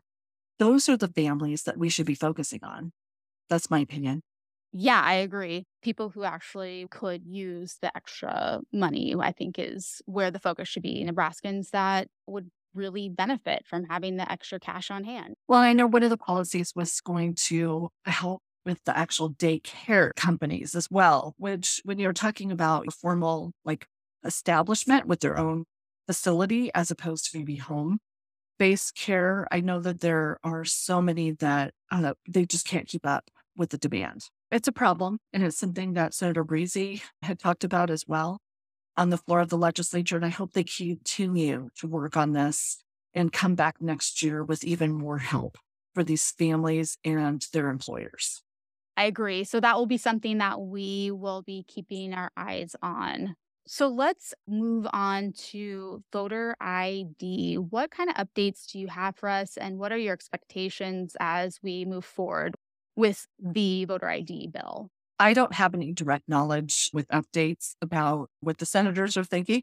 Those 0.58 0.88
are 0.88 0.96
the 0.96 1.08
families 1.08 1.64
that 1.64 1.76
we 1.76 1.88
should 1.88 2.06
be 2.06 2.14
focusing 2.14 2.60
on. 2.62 2.92
That's 3.48 3.70
my 3.70 3.80
opinion. 3.80 4.22
Yeah, 4.72 5.00
I 5.00 5.14
agree. 5.14 5.64
People 5.82 6.10
who 6.10 6.24
actually 6.24 6.86
could 6.90 7.24
use 7.24 7.78
the 7.80 7.96
extra 7.96 8.60
money, 8.72 9.14
I 9.18 9.32
think, 9.32 9.58
is 9.58 10.02
where 10.06 10.30
the 10.30 10.38
focus 10.38 10.68
should 10.68 10.82
be. 10.82 11.04
Nebraskans 11.04 11.70
that 11.70 12.08
would 12.26 12.50
really 12.74 13.08
benefit 13.08 13.64
from 13.66 13.84
having 13.84 14.16
the 14.16 14.30
extra 14.30 14.60
cash 14.60 14.90
on 14.90 15.04
hand. 15.04 15.34
Well, 15.48 15.60
I 15.60 15.72
know 15.72 15.86
one 15.86 16.02
of 16.02 16.10
the 16.10 16.18
policies 16.18 16.72
was 16.76 17.00
going 17.00 17.36
to 17.46 17.88
help 18.04 18.42
with 18.66 18.82
the 18.84 18.96
actual 18.96 19.30
daycare 19.32 20.10
companies 20.16 20.74
as 20.74 20.90
well, 20.90 21.34
which 21.38 21.80
when 21.84 21.98
you're 21.98 22.12
talking 22.12 22.52
about 22.52 22.88
a 22.88 22.90
formal 22.90 23.52
like 23.64 23.86
establishment 24.24 25.06
with 25.06 25.20
their 25.20 25.38
own 25.38 25.64
facility 26.06 26.70
as 26.74 26.90
opposed 26.90 27.30
to 27.30 27.38
maybe 27.38 27.56
home 27.56 27.98
based 28.58 28.94
care, 28.94 29.46
I 29.50 29.60
know 29.60 29.80
that 29.80 30.00
there 30.00 30.38
are 30.44 30.64
so 30.64 31.02
many 31.02 31.32
that 31.32 31.74
uh, 31.90 32.14
they 32.28 32.44
just 32.46 32.66
can't 32.66 32.88
keep 32.88 33.06
up 33.06 33.30
with 33.56 33.70
the 33.70 33.78
demand. 33.78 34.26
It's 34.50 34.68
a 34.68 34.72
problem, 34.72 35.18
and 35.32 35.42
it's 35.42 35.58
something 35.58 35.94
that 35.94 36.14
Senator 36.14 36.44
Briese 36.44 37.02
had 37.22 37.38
talked 37.38 37.64
about 37.64 37.90
as 37.90 38.04
well 38.06 38.40
on 38.96 39.10
the 39.10 39.18
floor 39.18 39.40
of 39.40 39.48
the 39.48 39.58
legislature. 39.58 40.16
And 40.16 40.25
I 40.25 40.30
hope 40.30 40.52
they 40.52 40.64
continue 40.64 41.68
to 41.78 41.86
work 41.86 42.16
on 42.16 42.32
this 42.32 42.82
and 43.14 43.32
come 43.32 43.54
back 43.54 43.76
next 43.80 44.22
year 44.22 44.44
with 44.44 44.64
even 44.64 44.92
more 44.92 45.18
help 45.18 45.58
for 45.94 46.04
these 46.04 46.30
families 46.30 46.98
and 47.04 47.44
their 47.52 47.68
employers. 47.68 48.42
I 48.96 49.04
agree. 49.04 49.44
So 49.44 49.60
that 49.60 49.76
will 49.76 49.86
be 49.86 49.98
something 49.98 50.38
that 50.38 50.60
we 50.60 51.10
will 51.10 51.42
be 51.42 51.64
keeping 51.66 52.14
our 52.14 52.30
eyes 52.36 52.75
on. 52.82 53.34
So 53.66 53.88
let's 53.88 54.32
move 54.46 54.86
on 54.92 55.32
to 55.50 56.02
voter 56.12 56.56
ID. 56.60 57.56
What 57.56 57.90
kind 57.90 58.08
of 58.08 58.16
updates 58.16 58.70
do 58.70 58.78
you 58.78 58.86
have 58.86 59.16
for 59.16 59.28
us, 59.28 59.56
and 59.56 59.78
what 59.78 59.90
are 59.92 59.98
your 59.98 60.12
expectations 60.12 61.16
as 61.18 61.58
we 61.62 61.84
move 61.84 62.04
forward 62.04 62.54
with 62.96 63.26
the 63.38 63.84
voter 63.84 64.08
ID 64.08 64.48
bill? 64.48 64.90
I 65.18 65.32
don't 65.32 65.54
have 65.54 65.74
any 65.74 65.92
direct 65.92 66.28
knowledge 66.28 66.90
with 66.92 67.08
updates 67.08 67.74
about 67.80 68.28
what 68.40 68.58
the 68.58 68.66
senators 68.66 69.16
are 69.16 69.24
thinking 69.24 69.62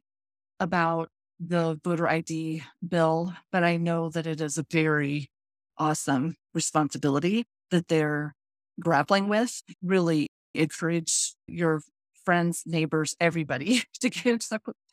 about 0.59 1.09
the 1.39 1.79
voter 1.83 2.07
ID 2.07 2.63
bill, 2.87 3.33
but 3.51 3.63
I 3.63 3.77
know 3.77 4.09
that 4.09 4.25
it 4.25 4.41
is 4.41 4.57
a 4.57 4.65
very 4.69 5.29
awesome 5.77 6.35
responsibility 6.53 7.45
that 7.71 7.87
they're 7.87 8.33
grappling 8.79 9.27
with. 9.27 9.61
Really 9.81 10.27
encourage 10.53 11.35
your 11.47 11.81
friends, 12.25 12.63
neighbors, 12.65 13.15
everybody 13.19 13.83
to 13.99 14.09
get 14.09 14.25
in 14.25 14.39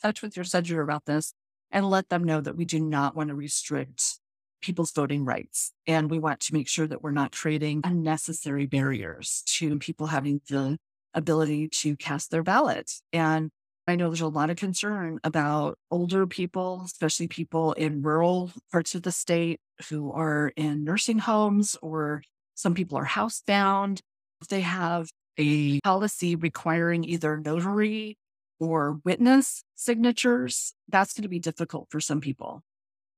touch 0.02 0.22
with 0.22 0.36
your 0.36 0.44
senator 0.44 0.82
about 0.82 1.06
this 1.06 1.32
and 1.70 1.88
let 1.88 2.08
them 2.08 2.24
know 2.24 2.40
that 2.40 2.56
we 2.56 2.64
do 2.64 2.80
not 2.80 3.14
want 3.14 3.28
to 3.28 3.34
restrict 3.34 4.19
people's 4.60 4.92
voting 4.92 5.24
rights. 5.24 5.72
And 5.86 6.10
we 6.10 6.18
want 6.18 6.40
to 6.40 6.54
make 6.54 6.68
sure 6.68 6.86
that 6.86 7.02
we're 7.02 7.10
not 7.10 7.32
creating 7.32 7.82
unnecessary 7.84 8.66
barriers 8.66 9.42
to 9.58 9.78
people 9.78 10.08
having 10.08 10.40
the 10.48 10.78
ability 11.14 11.68
to 11.68 11.96
cast 11.96 12.30
their 12.30 12.42
ballot. 12.42 12.90
And 13.12 13.50
I 13.86 13.96
know 13.96 14.08
there's 14.08 14.20
a 14.20 14.28
lot 14.28 14.50
of 14.50 14.56
concern 14.56 15.18
about 15.24 15.76
older 15.90 16.26
people, 16.26 16.82
especially 16.84 17.26
people 17.26 17.72
in 17.72 18.02
rural 18.02 18.52
parts 18.70 18.94
of 18.94 19.02
the 19.02 19.10
state 19.10 19.60
who 19.88 20.12
are 20.12 20.52
in 20.56 20.84
nursing 20.84 21.18
homes 21.18 21.76
or 21.82 22.22
some 22.54 22.74
people 22.74 22.98
are 22.98 23.06
housebound. 23.06 24.00
If 24.40 24.48
they 24.48 24.60
have 24.60 25.08
a 25.38 25.80
policy 25.80 26.36
requiring 26.36 27.04
either 27.04 27.38
notary 27.38 28.16
or 28.60 29.00
witness 29.04 29.64
signatures, 29.74 30.74
that's 30.88 31.14
going 31.14 31.22
to 31.22 31.28
be 31.28 31.38
difficult 31.38 31.88
for 31.90 32.00
some 32.00 32.20
people. 32.20 32.62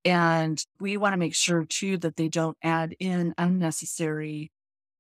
And 0.05 0.63
we 0.81 0.97
want 0.97 1.13
to 1.13 1.19
make 1.19 1.35
sure 1.35 1.65
too 1.65 1.97
that 1.99 2.17
they 2.17 2.29
don't 2.29 2.57
add 2.63 2.95
in 2.99 3.35
unnecessary 3.39 4.51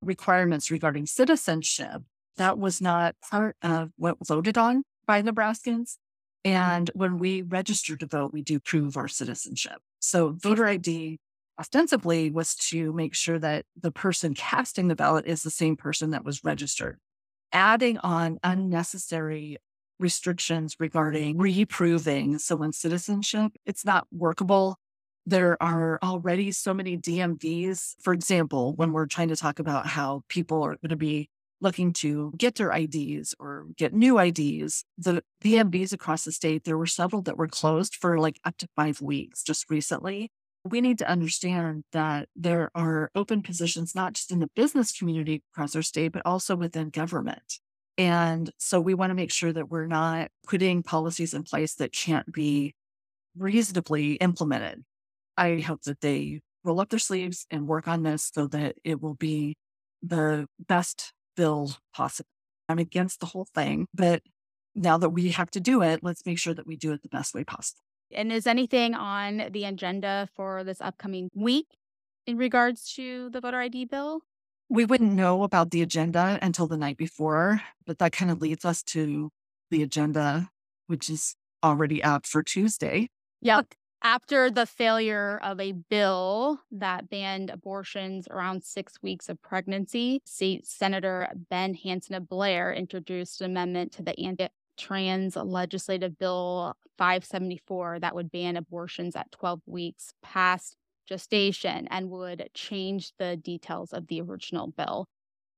requirements 0.00 0.70
regarding 0.70 1.06
citizenship. 1.06 2.02
That 2.36 2.58
was 2.58 2.80
not 2.80 3.16
part 3.30 3.56
of 3.62 3.90
what 3.96 4.16
voted 4.26 4.56
on 4.56 4.84
by 5.06 5.22
Nebraskans. 5.22 5.96
And 6.44 6.90
when 6.94 7.18
we 7.18 7.42
register 7.42 7.96
to 7.96 8.06
vote, 8.06 8.32
we 8.32 8.42
do 8.42 8.58
prove 8.58 8.96
our 8.96 9.08
citizenship. 9.08 9.78
So 10.00 10.30
voter 10.30 10.66
ID 10.66 11.18
ostensibly 11.58 12.30
was 12.30 12.54
to 12.56 12.92
make 12.92 13.14
sure 13.14 13.38
that 13.38 13.64
the 13.80 13.92
person 13.92 14.34
casting 14.34 14.88
the 14.88 14.96
ballot 14.96 15.26
is 15.26 15.42
the 15.42 15.50
same 15.50 15.76
person 15.76 16.10
that 16.10 16.24
was 16.24 16.42
registered. 16.42 16.98
Adding 17.52 17.98
on 17.98 18.38
unnecessary 18.42 19.58
restrictions 20.00 20.76
regarding 20.80 21.38
reproving 21.38 22.38
someone's 22.38 22.78
citizenship, 22.78 23.52
it's 23.66 23.84
not 23.84 24.06
workable 24.10 24.78
there 25.26 25.62
are 25.62 25.98
already 26.02 26.50
so 26.52 26.74
many 26.74 26.96
DMVs. 26.96 27.94
For 28.00 28.12
example, 28.12 28.74
when 28.74 28.92
we're 28.92 29.06
trying 29.06 29.28
to 29.28 29.36
talk 29.36 29.58
about 29.58 29.86
how 29.86 30.22
people 30.28 30.62
are 30.62 30.76
going 30.76 30.90
to 30.90 30.96
be 30.96 31.28
looking 31.60 31.92
to 31.92 32.32
get 32.36 32.56
their 32.56 32.72
IDs 32.72 33.34
or 33.38 33.66
get 33.76 33.94
new 33.94 34.18
IDs, 34.18 34.84
the 34.98 35.22
DMVs 35.44 35.92
across 35.92 36.24
the 36.24 36.32
state, 36.32 36.64
there 36.64 36.76
were 36.76 36.86
several 36.86 37.22
that 37.22 37.36
were 37.36 37.48
closed 37.48 37.94
for 37.94 38.18
like 38.18 38.40
up 38.44 38.56
to 38.58 38.68
five 38.74 39.00
weeks 39.00 39.42
just 39.42 39.70
recently. 39.70 40.30
We 40.64 40.80
need 40.80 40.98
to 40.98 41.08
understand 41.08 41.84
that 41.92 42.28
there 42.36 42.70
are 42.74 43.10
open 43.14 43.42
positions, 43.42 43.94
not 43.94 44.14
just 44.14 44.30
in 44.30 44.40
the 44.40 44.50
business 44.54 44.96
community 44.96 45.42
across 45.52 45.74
our 45.74 45.82
state, 45.82 46.12
but 46.12 46.22
also 46.24 46.56
within 46.56 46.90
government. 46.90 47.58
And 47.98 48.50
so 48.58 48.80
we 48.80 48.94
want 48.94 49.10
to 49.10 49.14
make 49.14 49.32
sure 49.32 49.52
that 49.52 49.68
we're 49.68 49.86
not 49.86 50.28
putting 50.46 50.82
policies 50.82 51.34
in 51.34 51.42
place 51.42 51.74
that 51.74 51.92
can't 51.92 52.32
be 52.32 52.74
reasonably 53.36 54.14
implemented. 54.14 54.84
I 55.36 55.60
hope 55.60 55.82
that 55.82 56.00
they 56.00 56.40
roll 56.64 56.80
up 56.80 56.90
their 56.90 56.98
sleeves 56.98 57.46
and 57.50 57.66
work 57.66 57.88
on 57.88 58.02
this 58.02 58.30
so 58.32 58.46
that 58.48 58.76
it 58.84 59.00
will 59.00 59.14
be 59.14 59.56
the 60.02 60.46
best 60.58 61.12
bill 61.36 61.76
possible. 61.94 62.28
I'm 62.68 62.78
against 62.78 63.20
the 63.20 63.26
whole 63.26 63.46
thing, 63.54 63.86
but 63.94 64.22
now 64.74 64.98
that 64.98 65.10
we 65.10 65.30
have 65.30 65.50
to 65.52 65.60
do 65.60 65.82
it, 65.82 66.00
let's 66.02 66.24
make 66.24 66.38
sure 66.38 66.54
that 66.54 66.66
we 66.66 66.76
do 66.76 66.92
it 66.92 67.02
the 67.02 67.08
best 67.08 67.34
way 67.34 67.44
possible. 67.44 67.82
And 68.14 68.32
is 68.32 68.46
anything 68.46 68.94
on 68.94 69.48
the 69.50 69.64
agenda 69.64 70.28
for 70.34 70.64
this 70.64 70.80
upcoming 70.80 71.28
week 71.34 71.66
in 72.26 72.36
regards 72.36 72.92
to 72.94 73.30
the 73.30 73.40
voter 73.40 73.60
ID 73.60 73.86
bill? 73.86 74.20
We 74.68 74.84
wouldn't 74.84 75.12
know 75.12 75.42
about 75.42 75.70
the 75.70 75.82
agenda 75.82 76.38
until 76.40 76.66
the 76.66 76.76
night 76.76 76.96
before, 76.96 77.62
but 77.86 77.98
that 77.98 78.12
kind 78.12 78.30
of 78.30 78.40
leads 78.40 78.64
us 78.64 78.82
to 78.84 79.30
the 79.70 79.82
agenda, 79.82 80.50
which 80.86 81.10
is 81.10 81.34
already 81.62 82.02
out 82.02 82.26
for 82.26 82.42
Tuesday. 82.42 83.08
Yep. 83.40 83.74
After 84.04 84.50
the 84.50 84.66
failure 84.66 85.38
of 85.44 85.60
a 85.60 85.70
bill 85.70 86.58
that 86.72 87.08
banned 87.08 87.50
abortions 87.50 88.26
around 88.28 88.64
six 88.64 89.00
weeks 89.00 89.28
of 89.28 89.40
pregnancy, 89.42 90.20
State 90.24 90.66
Senator 90.66 91.28
Ben 91.50 91.74
Hansen 91.74 92.16
of 92.16 92.28
Blair 92.28 92.72
introduced 92.74 93.40
an 93.40 93.52
amendment 93.52 93.92
to 93.92 94.02
the 94.02 94.18
anti 94.18 94.48
trans 94.76 95.36
legislative 95.36 96.18
bill 96.18 96.74
574 96.98 98.00
that 98.00 98.14
would 98.14 98.32
ban 98.32 98.56
abortions 98.56 99.14
at 99.14 99.30
12 99.30 99.60
weeks 99.66 100.12
past 100.20 100.74
gestation 101.06 101.86
and 101.88 102.10
would 102.10 102.48
change 102.54 103.12
the 103.18 103.36
details 103.36 103.92
of 103.92 104.08
the 104.08 104.20
original 104.20 104.66
bill. 104.66 105.06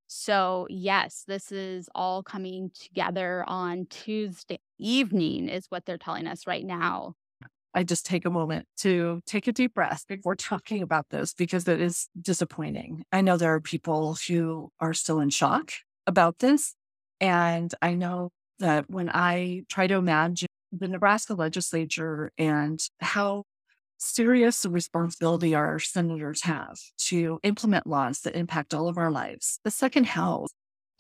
So, 0.07 0.67
yes, 0.69 1.25
this 1.27 1.51
is 1.51 1.89
all 1.95 2.23
coming 2.23 2.71
together 2.79 3.43
on 3.47 3.87
Tuesday 3.87 4.59
evening, 4.79 5.49
is 5.49 5.67
what 5.71 5.87
they're 5.87 5.97
telling 5.97 6.27
us 6.27 6.47
right 6.47 6.65
now. 6.65 7.15
I 7.75 7.83
just 7.83 8.07
take 8.07 8.25
a 8.25 8.31
moment 8.31 8.67
to 8.79 9.21
take 9.27 9.47
a 9.47 9.53
deep 9.53 9.75
breath 9.75 10.05
before 10.09 10.37
talking 10.37 10.83
about 10.83 11.11
this 11.11 11.35
because 11.35 11.67
it 11.67 11.81
is 11.81 12.09
disappointing. 12.21 13.05
I 13.13 13.21
know 13.21 13.37
there 13.37 13.55
are 13.55 13.61
people 13.61 14.17
who 14.29 14.71
are 14.81 14.95
still 14.95 15.21
in 15.21 15.31
shock 15.31 15.73
about 16.07 16.39
this. 16.39 16.75
And 17.21 17.75
I 17.83 17.95
know 17.95 18.31
that 18.59 18.89
when 18.89 19.11
I 19.13 19.63
try 19.69 19.87
to 19.87 19.95
imagine 19.95 20.49
the 20.73 20.89
Nebraska 20.89 21.35
legislature 21.35 22.33
and 22.39 22.81
how 23.01 23.45
serious 23.99 24.65
a 24.65 24.71
responsibility 24.71 25.55
our 25.55 25.79
senators 25.79 26.43
have 26.43 26.79
to 26.99 27.39
implement 27.43 27.87
laws 27.87 28.21
that 28.21 28.37
impact 28.37 28.75
all 28.75 28.89
of 28.89 28.99
our 28.99 29.11
lives, 29.11 29.59
the 29.65 29.71
second 29.71 30.07
house 30.07 30.51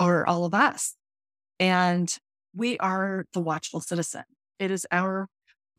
are 0.01 0.27
all 0.27 0.45
of 0.45 0.55
us. 0.55 0.95
And 1.61 2.17
we 2.55 2.79
are 2.79 3.27
the 3.33 3.41
watchful 3.41 3.81
citizen. 3.81 4.25
It 4.59 4.71
is 4.71 4.87
our 4.91 5.29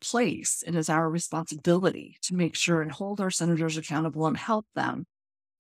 place, 0.02 0.64
it 0.66 0.76
is 0.76 0.90
our 0.90 1.10
responsibility 1.10 2.18
to 2.24 2.36
make 2.36 2.56
sure 2.56 2.82
and 2.82 2.92
hold 2.92 3.20
our 3.22 3.32
senators 3.32 3.78
accountable 3.78 4.28
and 4.28 4.38
help 4.38 4.66
them 4.76 5.06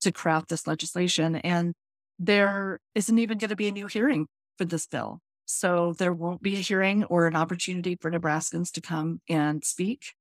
to 0.01 0.12
craft 0.12 0.50
this 0.50 0.68
legislation. 0.68 1.36
And 1.38 1.74
there 2.20 2.80
isn't 2.94 3.20
even 3.20 3.38
going 3.38 3.50
to 3.50 3.56
be 3.56 3.68
a 3.68 3.72
new 3.72 3.88
hearing 3.88 4.27
for 4.58 4.65
this 4.65 4.88
bill. 4.88 5.20
So 5.46 5.94
there 5.94 6.13
won't 6.13 6.42
be 6.42 6.56
a 6.56 6.60
hearing 6.60 7.04
or 7.06 7.27
an 7.27 7.36
opportunity 7.36 7.98
for 8.00 8.12
Nebraskans 8.12 8.72
to 8.74 8.82
come 8.82 9.22
and 9.30 9.63
speak 9.63 10.13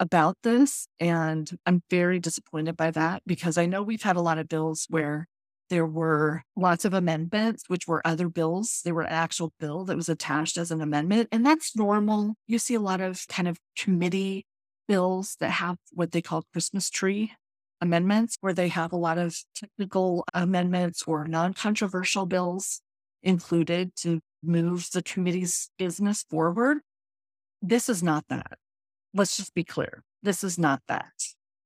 about 0.00 0.36
this. 0.42 0.86
And 1.00 1.50
I'm 1.66 1.82
very 1.90 2.20
disappointed 2.20 2.76
by 2.76 2.92
that 2.92 3.22
because 3.26 3.58
I 3.58 3.66
know 3.66 3.82
we've 3.82 4.02
had 4.02 4.16
a 4.16 4.20
lot 4.20 4.38
of 4.38 4.48
bills 4.48 4.86
where 4.88 5.26
there 5.70 5.86
were 5.86 6.42
lots 6.56 6.84
of 6.84 6.94
amendments, 6.94 7.64
which 7.68 7.86
were 7.86 8.06
other 8.06 8.28
bills. 8.28 8.80
There 8.84 8.94
were 8.94 9.02
an 9.02 9.12
actual 9.12 9.52
bill 9.60 9.84
that 9.84 9.96
was 9.96 10.08
attached 10.08 10.56
as 10.56 10.70
an 10.70 10.80
amendment. 10.80 11.28
And 11.30 11.44
that's 11.44 11.76
normal. 11.76 12.34
You 12.46 12.58
see 12.58 12.74
a 12.74 12.80
lot 12.80 13.00
of 13.00 13.26
kind 13.28 13.48
of 13.48 13.58
committee 13.76 14.46
bills 14.86 15.36
that 15.40 15.50
have 15.50 15.76
what 15.92 16.12
they 16.12 16.22
call 16.22 16.44
Christmas 16.52 16.90
tree 16.90 17.32
amendments, 17.80 18.38
where 18.40 18.54
they 18.54 18.68
have 18.68 18.92
a 18.92 18.96
lot 18.96 19.18
of 19.18 19.36
technical 19.54 20.24
amendments 20.34 21.02
or 21.06 21.26
non 21.26 21.54
controversial 21.54 22.26
bills 22.26 22.80
included 23.22 23.94
to 23.96 24.20
move 24.42 24.88
the 24.92 25.02
committee's 25.02 25.70
business 25.78 26.24
forward. 26.30 26.78
This 27.60 27.88
is 27.88 28.02
not 28.02 28.24
that. 28.28 28.58
Let's 29.14 29.36
just 29.36 29.54
be 29.54 29.64
clear. 29.64 30.02
This 30.22 30.42
is 30.42 30.58
not 30.58 30.82
that. 30.88 31.12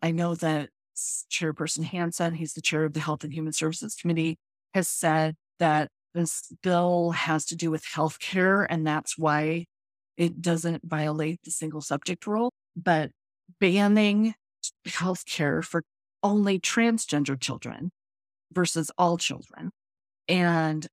I 0.01 0.11
know 0.11 0.35
that 0.37 0.71
Chairperson 0.95 1.85
Hansen, 1.85 2.35
he's 2.35 2.55
the 2.55 2.61
chair 2.61 2.85
of 2.85 2.93
the 2.93 3.01
Health 3.01 3.25
and 3.25 3.33
Human 3.33 3.53
Services 3.53 3.95
Committee, 3.95 4.37
has 4.75 4.89
said 4.89 5.35
that 5.59 5.89
this 6.15 6.53
bill 6.63 7.13
has 7.13 7.45
to 7.47 7.57
do 7.57 7.71
with 7.71 7.85
health 7.85 8.19
care, 8.19 8.65
and 8.65 8.87
that's 8.87 9.17
why 9.17 9.67
it 10.17 10.43
doesn't 10.43 10.83
violate 10.85 11.41
the 11.45 11.51
single 11.51 11.81
subject 11.81 12.27
rule. 12.27 12.53
But 12.77 13.11
banning 13.61 14.35
health 14.87 15.25
care 15.27 15.63
for 15.63 15.83
only 16.23 16.61
transgender 16.61 17.41
children 17.41 17.91
versus 18.53 18.91
all 18.99 19.17
children 19.19 19.71
and 20.29 20.87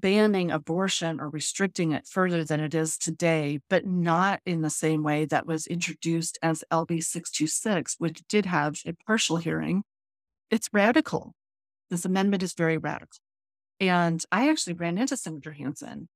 banning 0.00 0.50
abortion 0.50 1.20
or 1.20 1.28
restricting 1.28 1.92
it 1.92 2.06
further 2.06 2.44
than 2.44 2.60
it 2.60 2.74
is 2.74 2.98
today, 2.98 3.60
but 3.70 3.86
not 3.86 4.40
in 4.44 4.62
the 4.62 4.70
same 4.70 5.02
way 5.02 5.24
that 5.26 5.46
was 5.46 5.66
introduced 5.66 6.38
as 6.42 6.64
LB 6.70 7.02
626, 7.02 7.96
which 7.98 8.22
did 8.28 8.46
have 8.46 8.80
a 8.86 8.94
partial 9.06 9.36
hearing. 9.36 9.82
It's 10.50 10.68
radical. 10.72 11.34
This 11.90 12.04
amendment 12.04 12.42
is 12.42 12.54
very 12.54 12.78
radical. 12.78 13.18
And 13.80 14.24
I 14.30 14.50
actually 14.50 14.74
ran 14.74 14.98
into 14.98 15.16
Senator 15.16 15.52
Hansen 15.52 16.08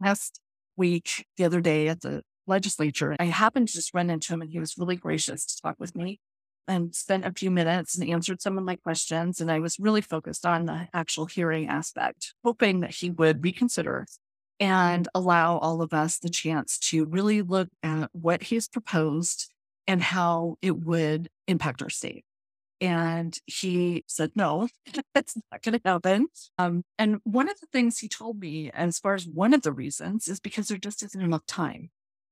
last 0.00 0.40
week, 0.76 1.26
the 1.36 1.44
other 1.44 1.60
day 1.60 1.88
at 1.88 2.00
the 2.00 2.22
legislature. 2.46 3.16
I 3.18 3.26
happened 3.26 3.68
to 3.68 3.74
just 3.74 3.94
run 3.94 4.10
into 4.10 4.32
him 4.32 4.42
and 4.42 4.50
he 4.50 4.58
was 4.58 4.78
really 4.78 4.96
gracious 4.96 5.44
to 5.46 5.62
talk 5.62 5.76
with 5.78 5.94
me 5.94 6.20
and 6.68 6.94
spent 6.94 7.24
a 7.24 7.32
few 7.32 7.50
minutes 7.50 7.96
and 7.96 8.08
answered 8.08 8.40
some 8.40 8.58
of 8.58 8.64
my 8.64 8.76
questions. 8.76 9.40
And 9.40 9.50
I 9.50 9.58
was 9.58 9.78
really 9.78 10.00
focused 10.00 10.46
on 10.46 10.66
the 10.66 10.88
actual 10.94 11.26
hearing 11.26 11.68
aspect, 11.68 12.34
hoping 12.44 12.80
that 12.80 12.94
he 12.94 13.10
would 13.10 13.42
reconsider 13.42 14.06
and 14.60 15.08
allow 15.14 15.58
all 15.58 15.82
of 15.82 15.92
us 15.92 16.18
the 16.18 16.30
chance 16.30 16.78
to 16.78 17.04
really 17.06 17.42
look 17.42 17.68
at 17.82 18.10
what 18.12 18.44
he's 18.44 18.68
proposed 18.68 19.52
and 19.86 20.02
how 20.02 20.56
it 20.62 20.78
would 20.78 21.28
impact 21.48 21.82
our 21.82 21.90
state. 21.90 22.24
And 22.80 23.38
he 23.46 24.04
said, 24.08 24.32
no, 24.34 24.68
that's 25.14 25.36
not 25.50 25.62
going 25.62 25.78
to 25.78 25.80
happen. 25.84 26.26
Um, 26.58 26.84
and 26.98 27.18
one 27.24 27.48
of 27.48 27.58
the 27.60 27.66
things 27.72 27.98
he 27.98 28.08
told 28.08 28.40
me, 28.40 28.70
as 28.72 28.98
far 28.98 29.14
as 29.14 29.26
one 29.26 29.54
of 29.54 29.62
the 29.62 29.72
reasons, 29.72 30.28
is 30.28 30.40
because 30.40 30.68
there 30.68 30.78
just 30.78 31.02
isn't 31.02 31.20
enough 31.20 31.46
time. 31.46 31.90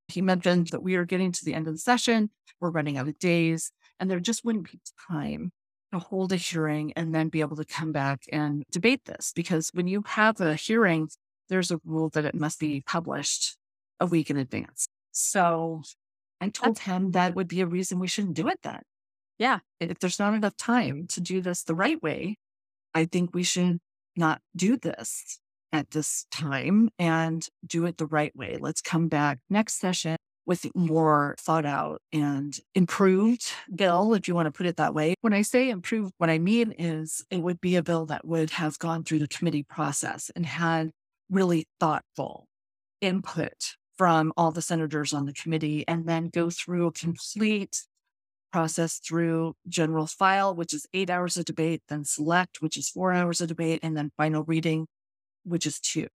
He 0.09 0.21
mentioned 0.21 0.69
that 0.69 0.83
we 0.83 0.97
are 0.97 1.05
getting 1.05 1.31
to 1.31 1.45
the 1.45 1.55
end 1.55 1.69
of 1.69 1.75
the 1.75 1.79
session, 1.79 2.31
we're 2.61 2.71
running 2.71 2.99
out 2.99 3.09
of 3.09 3.19
days, 3.19 3.71
and 4.01 4.11
there 4.11 4.19
just 4.19 4.45
wouldn't 4.45 4.71
be 4.73 4.81
time 5.09 5.53
to 5.93 5.99
hold 5.99 6.33
a 6.33 6.37
hearing 6.37 6.93
and 6.97 7.15
then 7.15 7.29
be 7.29 7.41
able 7.41 7.57
to 7.57 7.65
come 7.65 7.93
back 7.93 8.25
and 8.33 8.65
debate 8.71 9.05
this. 9.05 9.33
Because 9.35 9.71
when 9.75 9.87
you 9.87 10.03
have 10.07 10.41
a 10.41 10.55
hearing, 10.55 11.09
there's 11.49 11.71
a 11.71 11.81
rule 11.85 12.09
that 12.11 12.25
it 12.25 12.35
must 12.35 12.59
be 12.59 12.83
published 12.87 13.57
a 14.01 14.07
week 14.07 14.31
in 14.31 14.37
advance. 14.37 14.89
So 15.13 15.83
I 16.41 16.49
told 16.49 16.77
That's- 16.77 16.87
him 16.87 17.11
that 17.13 17.35
would 17.35 17.49
be 17.49 17.61
a 17.61 17.67
reason 17.67 17.99
we 17.99 18.09
shouldn't 18.09 18.35
do 18.35 18.49
it 18.49 18.61
then. 18.63 18.81
Yeah. 19.39 19.61
If 19.79 19.99
there's 19.99 20.19
not 20.19 20.35
enough 20.35 20.57
time 20.57 21.07
to 21.09 21.21
do 21.21 21.41
this 21.41 21.63
the 21.63 21.75
right 21.75 22.01
way, 22.03 22.37
I 22.95 23.05
think 23.05 23.35
we 23.35 23.43
should 23.43 23.79
not 24.17 24.41
do 24.57 24.77
this 24.77 25.41
at 25.73 25.91
this 25.91 26.27
time 26.31 26.91
and 26.99 27.47
do 27.67 27.87
it 27.87 27.97
the 27.97 28.07
right 28.07 28.35
way. 28.35 28.59
Let's 28.61 28.81
come 28.81 29.09
back 29.09 29.39
next 29.49 29.79
session 29.79 30.17
with 30.46 30.66
more 30.74 31.37
thought 31.38 31.66
out 31.66 32.00
and 32.12 32.59
improved 32.74 33.53
bill, 33.74 34.14
if 34.14 34.26
you 34.26 34.35
want 34.35 34.46
to 34.46 34.53
put 34.53 34.66
it 34.66 34.76
that 34.76 34.94
way. 34.94 35.14
When 35.20 35.33
I 35.33 35.42
say 35.42 35.70
improved, 35.70 36.12
what 36.18 36.31
I 36.31 36.38
mean 36.38 36.74
is 36.79 37.24
it 37.31 37.42
would 37.42 37.61
be 37.61 37.76
a 37.76 37.83
bill 37.83 38.07
that 38.07 38.26
would 38.26 38.50
have 38.50 38.79
gone 38.79 39.05
through 39.05 39.20
the 39.20 39.29
committee 39.29 39.62
process 39.62 40.31
and 40.35 40.44
had 40.46 40.90
really 41.31 41.66
thoughtful 41.79 42.46
input 43.00 43.76
from 43.96 44.33
all 44.37 44.50
the 44.50 44.62
senators 44.62 45.12
on 45.12 45.26
the 45.26 45.33
committee 45.33 45.85
and 45.87 46.09
then 46.09 46.29
go 46.29 46.50
through 46.50 46.87
a 46.87 46.92
complete 46.92 47.83
process 48.53 48.98
through 48.98 49.55
general 49.68 50.07
file, 50.07 50.55
which 50.55 50.74
is 50.74 50.87
eight 50.92 51.11
hours 51.11 51.37
of 51.37 51.44
debate, 51.44 51.83
then 51.88 52.05
select, 52.05 52.61
which 52.61 52.76
is 52.76 52.88
four 52.88 53.12
hours 53.12 53.40
of 53.40 53.48
debate, 53.48 53.81
and 53.83 53.96
then 53.96 54.11
final 54.16 54.42
reading, 54.44 54.87
which 55.44 55.66
is 55.66 55.79
two. 55.81 56.09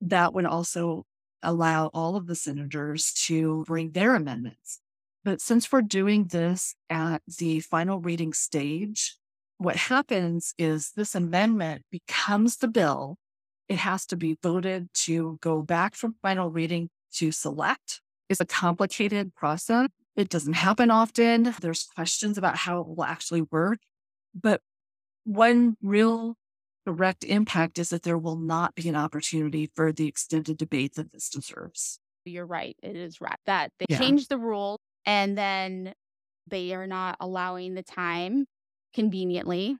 That 0.00 0.34
would 0.34 0.46
also 0.46 1.04
allow 1.42 1.86
all 1.88 2.16
of 2.16 2.26
the 2.26 2.34
senators 2.34 3.12
to 3.26 3.64
bring 3.66 3.92
their 3.92 4.14
amendments. 4.14 4.80
But 5.24 5.40
since 5.40 5.70
we're 5.70 5.82
doing 5.82 6.26
this 6.26 6.74
at 6.90 7.22
the 7.38 7.60
final 7.60 8.00
reading 8.00 8.32
stage, 8.32 9.16
what 9.58 9.76
happens 9.76 10.54
is 10.58 10.92
this 10.96 11.14
amendment 11.14 11.82
becomes 11.90 12.56
the 12.56 12.68
bill. 12.68 13.16
It 13.68 13.76
has 13.76 14.04
to 14.06 14.16
be 14.16 14.36
voted 14.42 14.88
to 15.04 15.38
go 15.40 15.62
back 15.62 15.94
from 15.94 16.16
final 16.22 16.50
reading 16.50 16.88
to 17.14 17.30
select. 17.30 18.00
It's 18.28 18.40
a 18.40 18.46
complicated 18.46 19.34
process. 19.34 19.88
It 20.16 20.28
doesn't 20.28 20.54
happen 20.54 20.90
often. 20.90 21.54
There's 21.60 21.84
questions 21.94 22.36
about 22.36 22.56
how 22.56 22.80
it 22.80 22.88
will 22.88 23.04
actually 23.04 23.42
work. 23.42 23.78
But 24.34 24.60
one 25.24 25.76
real 25.82 26.36
direct 26.84 27.24
impact 27.24 27.78
is 27.78 27.90
that 27.90 28.02
there 28.02 28.18
will 28.18 28.36
not 28.36 28.74
be 28.74 28.88
an 28.88 28.96
opportunity 28.96 29.70
for 29.74 29.92
the 29.92 30.08
extended 30.08 30.56
debate 30.56 30.94
that 30.94 31.12
this 31.12 31.28
deserves. 31.28 31.98
You're 32.24 32.46
right. 32.46 32.76
It 32.82 32.96
is 32.96 33.20
right 33.20 33.38
that 33.46 33.72
they 33.78 33.86
yeah. 33.88 33.98
changed 33.98 34.28
the 34.28 34.38
rule 34.38 34.78
and 35.04 35.36
then 35.36 35.94
they 36.48 36.74
are 36.74 36.86
not 36.86 37.16
allowing 37.20 37.74
the 37.74 37.82
time 37.82 38.46
conveniently 38.94 39.76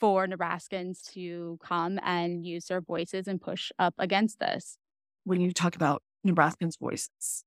for 0.00 0.26
Nebraskans 0.26 1.10
to 1.12 1.58
come 1.62 1.98
and 2.02 2.44
use 2.44 2.66
their 2.66 2.80
voices 2.80 3.26
and 3.28 3.40
push 3.40 3.70
up 3.78 3.94
against 3.98 4.38
this. 4.40 4.78
When 5.24 5.40
you 5.40 5.52
talk 5.52 5.74
about 5.74 6.02
Nebraskans' 6.26 6.78
voices, 6.78 7.44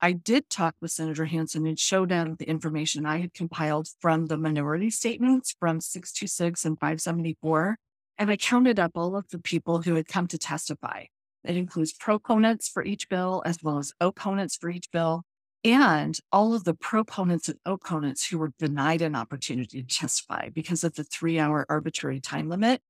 I 0.00 0.12
did 0.12 0.50
talk 0.50 0.74
with 0.80 0.90
Senator 0.90 1.26
Hansen 1.26 1.64
and 1.66 1.78
showed 1.78 2.10
him 2.10 2.36
the 2.38 2.48
information 2.48 3.06
I 3.06 3.20
had 3.20 3.34
compiled 3.34 3.88
from 4.00 4.26
the 4.26 4.36
minority 4.36 4.90
statements 4.90 5.54
from 5.58 5.80
626 5.80 6.64
and 6.64 6.78
574. 6.78 7.76
And 8.22 8.30
I 8.30 8.36
counted 8.36 8.78
up 8.78 8.92
all 8.94 9.16
of 9.16 9.28
the 9.30 9.40
people 9.40 9.82
who 9.82 9.96
had 9.96 10.06
come 10.06 10.28
to 10.28 10.38
testify. 10.38 11.06
It 11.42 11.56
includes 11.56 11.92
proponents 11.92 12.68
for 12.68 12.84
each 12.84 13.08
bill 13.08 13.42
as 13.44 13.58
well 13.64 13.78
as 13.78 13.92
opponents 13.98 14.54
for 14.54 14.70
each 14.70 14.92
bill, 14.92 15.24
and 15.64 16.16
all 16.30 16.54
of 16.54 16.62
the 16.62 16.72
proponents 16.72 17.48
and 17.48 17.58
opponents 17.66 18.24
who 18.24 18.38
were 18.38 18.52
denied 18.60 19.02
an 19.02 19.16
opportunity 19.16 19.82
to 19.82 19.88
testify 19.88 20.50
because 20.50 20.84
of 20.84 20.94
the 20.94 21.02
three 21.02 21.40
hour 21.40 21.66
arbitrary 21.68 22.20
time 22.20 22.48
limit. 22.48 22.80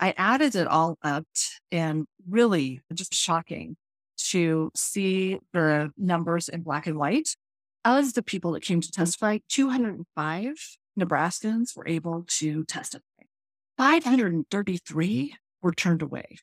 I 0.00 0.14
added 0.16 0.56
it 0.56 0.66
all 0.66 0.98
up 1.04 1.28
and 1.70 2.04
really 2.28 2.80
just 2.92 3.14
shocking 3.14 3.76
to 4.30 4.72
see 4.74 5.38
the 5.52 5.92
numbers 5.96 6.48
in 6.48 6.62
black 6.62 6.88
and 6.88 6.98
white. 6.98 7.36
Of 7.84 8.14
the 8.14 8.22
people 8.24 8.50
that 8.54 8.64
came 8.64 8.80
to 8.80 8.90
testify, 8.90 9.38
205 9.48 10.54
Nebraskans 10.98 11.76
were 11.76 11.86
able 11.86 12.24
to 12.40 12.64
testify. 12.64 13.11
533 13.82 15.34
were 15.60 15.72
turned 15.72 16.02
away. 16.02 16.38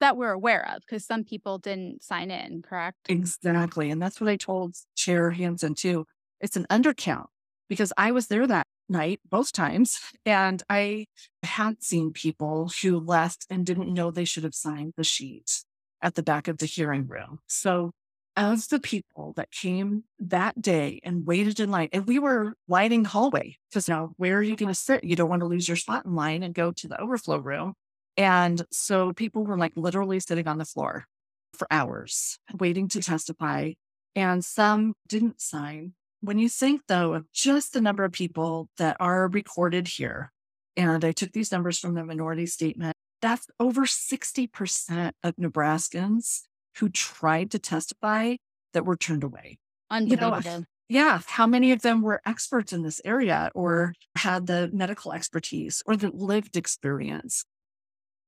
That 0.00 0.18
we're 0.18 0.32
aware 0.32 0.68
of 0.74 0.82
because 0.82 1.06
some 1.06 1.24
people 1.24 1.56
didn't 1.56 2.02
sign 2.02 2.30
in, 2.30 2.60
correct? 2.60 2.98
Exactly. 3.08 3.90
And 3.90 4.02
that's 4.02 4.20
what 4.20 4.28
I 4.28 4.36
told 4.36 4.74
Chair 4.94 5.30
Hansen 5.30 5.74
too. 5.74 6.04
It's 6.38 6.56
an 6.56 6.66
undercount 6.68 7.28
because 7.70 7.94
I 7.96 8.12
was 8.12 8.26
there 8.26 8.46
that 8.46 8.66
night 8.90 9.20
both 9.30 9.52
times 9.52 10.00
and 10.26 10.62
I 10.68 11.06
had 11.42 11.82
seen 11.82 12.12
people 12.12 12.70
who 12.82 13.00
left 13.00 13.46
and 13.48 13.64
didn't 13.64 13.94
know 13.94 14.10
they 14.10 14.26
should 14.26 14.44
have 14.44 14.54
signed 14.54 14.92
the 14.98 15.04
sheet 15.04 15.62
at 16.02 16.14
the 16.14 16.22
back 16.22 16.46
of 16.46 16.58
the 16.58 16.66
hearing 16.66 17.06
room. 17.06 17.38
So 17.46 17.92
as 18.36 18.68
the 18.68 18.80
people 18.80 19.32
that 19.36 19.50
came 19.50 20.04
that 20.18 20.60
day 20.60 21.00
and 21.02 21.26
waited 21.26 21.60
in 21.60 21.70
line, 21.70 21.88
and 21.92 22.06
we 22.06 22.18
were 22.18 22.54
lining 22.68 23.04
hallway 23.04 23.56
because 23.70 23.88
now 23.88 24.12
where 24.16 24.38
are 24.38 24.42
you 24.42 24.56
going 24.56 24.68
to 24.68 24.74
sit? 24.74 25.04
You 25.04 25.16
don't 25.16 25.28
want 25.28 25.40
to 25.40 25.46
lose 25.46 25.68
your 25.68 25.76
spot 25.76 26.04
in 26.04 26.14
line 26.14 26.42
and 26.42 26.54
go 26.54 26.72
to 26.72 26.88
the 26.88 27.00
overflow 27.00 27.38
room. 27.38 27.74
And 28.16 28.62
so 28.70 29.12
people 29.12 29.44
were 29.44 29.56
like 29.56 29.72
literally 29.76 30.20
sitting 30.20 30.48
on 30.48 30.58
the 30.58 30.64
floor 30.64 31.06
for 31.54 31.66
hours 31.70 32.38
waiting 32.58 32.88
to 32.88 33.02
testify. 33.02 33.72
And 34.14 34.44
some 34.44 34.94
didn't 35.08 35.40
sign. 35.40 35.94
When 36.20 36.38
you 36.38 36.48
think, 36.48 36.82
though, 36.86 37.14
of 37.14 37.30
just 37.32 37.72
the 37.72 37.80
number 37.80 38.04
of 38.04 38.12
people 38.12 38.68
that 38.78 38.96
are 39.00 39.28
recorded 39.28 39.88
here, 39.88 40.30
and 40.76 41.04
I 41.04 41.12
took 41.12 41.32
these 41.32 41.50
numbers 41.50 41.78
from 41.78 41.94
the 41.94 42.04
minority 42.04 42.46
statement, 42.46 42.94
that's 43.20 43.46
over 43.58 43.82
60% 43.82 45.12
of 45.22 45.36
Nebraskans 45.36 46.42
who 46.78 46.88
tried 46.88 47.50
to 47.52 47.58
testify 47.58 48.36
that 48.72 48.84
were 48.84 48.96
turned 48.96 49.24
away. 49.24 49.58
Unbelievable. 49.90 50.40
You 50.42 50.50
know, 50.50 50.64
yeah. 50.88 51.20
How 51.26 51.46
many 51.46 51.72
of 51.72 51.82
them 51.82 52.02
were 52.02 52.20
experts 52.26 52.72
in 52.72 52.82
this 52.82 53.00
area 53.04 53.50
or 53.54 53.94
had 54.16 54.46
the 54.46 54.70
medical 54.72 55.12
expertise 55.12 55.82
or 55.86 55.96
the 55.96 56.10
lived 56.10 56.56
experience? 56.56 57.44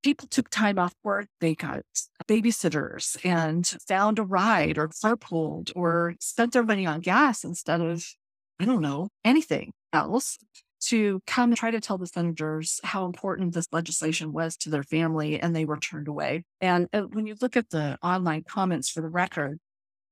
People 0.03 0.29
took 0.29 0.51
time 0.51 0.79
off 0.79 0.93
work. 1.03 1.29
They 1.41 1.55
got 1.55 1.83
babysitters 2.29 3.17
and 3.25 3.67
found 3.89 4.19
a 4.19 4.23
ride 4.23 4.77
or 4.77 4.89
carpooled 4.89 5.73
or 5.75 6.15
spent 6.21 6.53
their 6.53 6.63
money 6.63 6.85
on 6.87 7.01
gas 7.01 7.45
instead 7.45 7.81
of, 7.81 8.05
I 8.61 8.67
don't 8.67 8.83
know, 8.83 9.09
anything 9.25 9.73
else 9.93 10.39
to 10.89 11.21
come 11.27 11.51
and 11.51 11.57
try 11.57 11.71
to 11.71 11.81
tell 11.81 11.99
the 11.99 12.07
senators 12.07 12.81
how 12.85 13.07
important 13.07 13.55
this 13.55 13.69
legislation 13.73 14.33
was 14.33 14.57
to 14.59 14.71
their 14.71 14.83
family, 14.83 15.41
and 15.41 15.55
they 15.55 15.65
were 15.65 15.79
turned 15.79 16.09
away. 16.09 16.45
And 16.61 16.89
uh, 16.93 17.03
when 17.03 17.27
you 17.27 17.37
look 17.41 17.57
at 17.57 17.71
the 17.71 17.99
online 18.03 18.45
comments 18.49 18.91
for 18.91 19.01
the 19.01 19.09
record, 19.09 19.59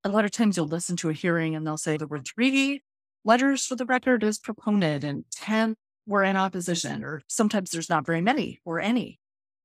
a 0.04 0.08
lot 0.08 0.24
of 0.24 0.30
times 0.30 0.56
you'll 0.56 0.66
listen 0.66 0.96
to 0.96 1.11
a 1.11 1.12
hearing 1.12 1.54
and 1.54 1.66
they'll 1.66 1.76
say 1.76 1.96
there 1.96 2.08
were 2.08 2.20
three 2.20 2.82
letters 3.24 3.64
for 3.64 3.76
the 3.76 3.87
record 3.87 4.24
as 4.24 4.38
proponent 4.38 5.04
and 5.04 5.24
10 5.30 5.76
were 6.06 6.24
in 6.24 6.37
opposition, 6.37 7.04
or 7.04 7.22
sometimes 7.28 7.70
there's 7.70 7.88
not 7.88 8.04
very 8.04 8.20
many 8.20 8.61
or 8.64 8.80
any. 8.80 9.20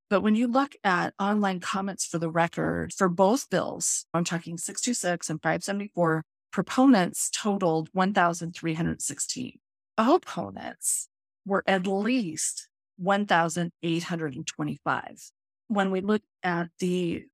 But 0.09 0.21
when 0.21 0.35
you 0.35 0.47
look 0.47 0.75
at 0.83 1.13
online 1.19 1.59
comments 1.59 2.05
for 2.05 2.19
the 2.19 2.29
record 2.29 2.93
for 2.93 3.09
both 3.09 3.49
bills, 3.49 4.05
I'm 4.13 4.23
talking 4.23 4.57
626 4.57 5.29
and 5.29 5.41
574, 5.41 6.23
proponents 6.51 7.29
totaled 7.33 7.89
1,316 7.93 9.59
opponents 9.97 11.09
were 11.45 11.63
at 11.67 11.87
least 11.87 12.67
1,825. 12.97 15.31
When 15.67 15.91
we 15.91 16.01
look 16.01 16.21
at 16.43 16.69
the 16.79 17.25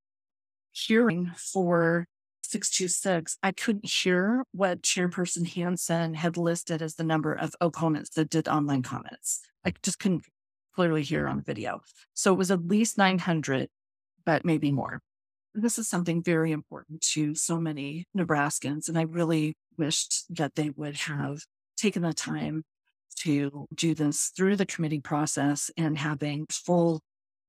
hearing 0.71 1.31
for 1.35 2.07
626, 2.43 3.37
I 3.41 3.51
couldn't 3.51 3.85
hear 3.85 4.43
what 4.51 4.81
Chairperson 4.81 5.47
Hansen 5.47 6.15
had 6.15 6.37
listed 6.37 6.81
as 6.81 6.95
the 6.95 7.03
number 7.03 7.33
of 7.33 7.55
opponents 7.61 8.11
that 8.11 8.29
did 8.29 8.47
online 8.47 8.83
comments. 8.83 9.41
I 9.65 9.73
just 9.81 9.99
couldn't 9.99 10.25
clearly 10.75 11.03
hear 11.03 11.27
on 11.27 11.41
video. 11.41 11.81
So 12.13 12.33
it 12.33 12.37
was 12.37 12.51
at 12.51 12.67
least 12.67 12.97
900, 12.97 13.69
but 14.25 14.45
maybe 14.45 14.71
more. 14.71 15.01
This 15.53 15.77
is 15.77 15.87
something 15.87 16.23
very 16.23 16.51
important 16.51 17.01
to 17.13 17.35
so 17.35 17.59
many 17.59 18.07
Nebraskans. 18.17 18.87
And 18.87 18.97
I 18.97 19.03
really 19.03 19.55
wished 19.77 20.25
that 20.35 20.55
they 20.55 20.71
would 20.71 20.97
have 20.97 21.41
taken 21.77 22.01
the 22.01 22.13
time 22.13 22.63
to 23.19 23.67
do 23.73 23.93
this 23.93 24.31
through 24.35 24.55
the 24.55 24.65
committee 24.65 24.99
process 24.99 25.71
and 25.77 25.97
having 25.97 26.45
full 26.49 27.01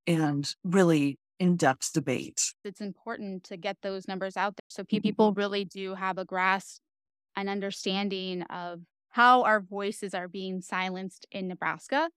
and 0.07 0.55
really 0.63 1.19
in 1.41 1.57
depth 1.57 1.93
debate. 1.93 2.53
It's 2.65 2.81
important 2.81 3.45
to 3.45 3.57
get 3.57 3.79
those 3.83 4.07
numbers 4.07 4.37
out 4.37 4.57
there 4.57 4.67
so 4.69 4.83
mm-hmm. 4.83 5.01
people 5.01 5.33
really 5.33 5.65
do 5.65 5.95
have 5.95 6.19
a 6.19 6.25
grasp 6.25 6.81
and 7.37 7.49
understanding 7.49 8.43
of 8.43 8.81
how 9.11 9.43
our 9.43 9.61
voices 9.61 10.15
are 10.15 10.29
being 10.29 10.61
silenced 10.61 11.27
in 11.31 11.49
Nebraska. 11.49 12.11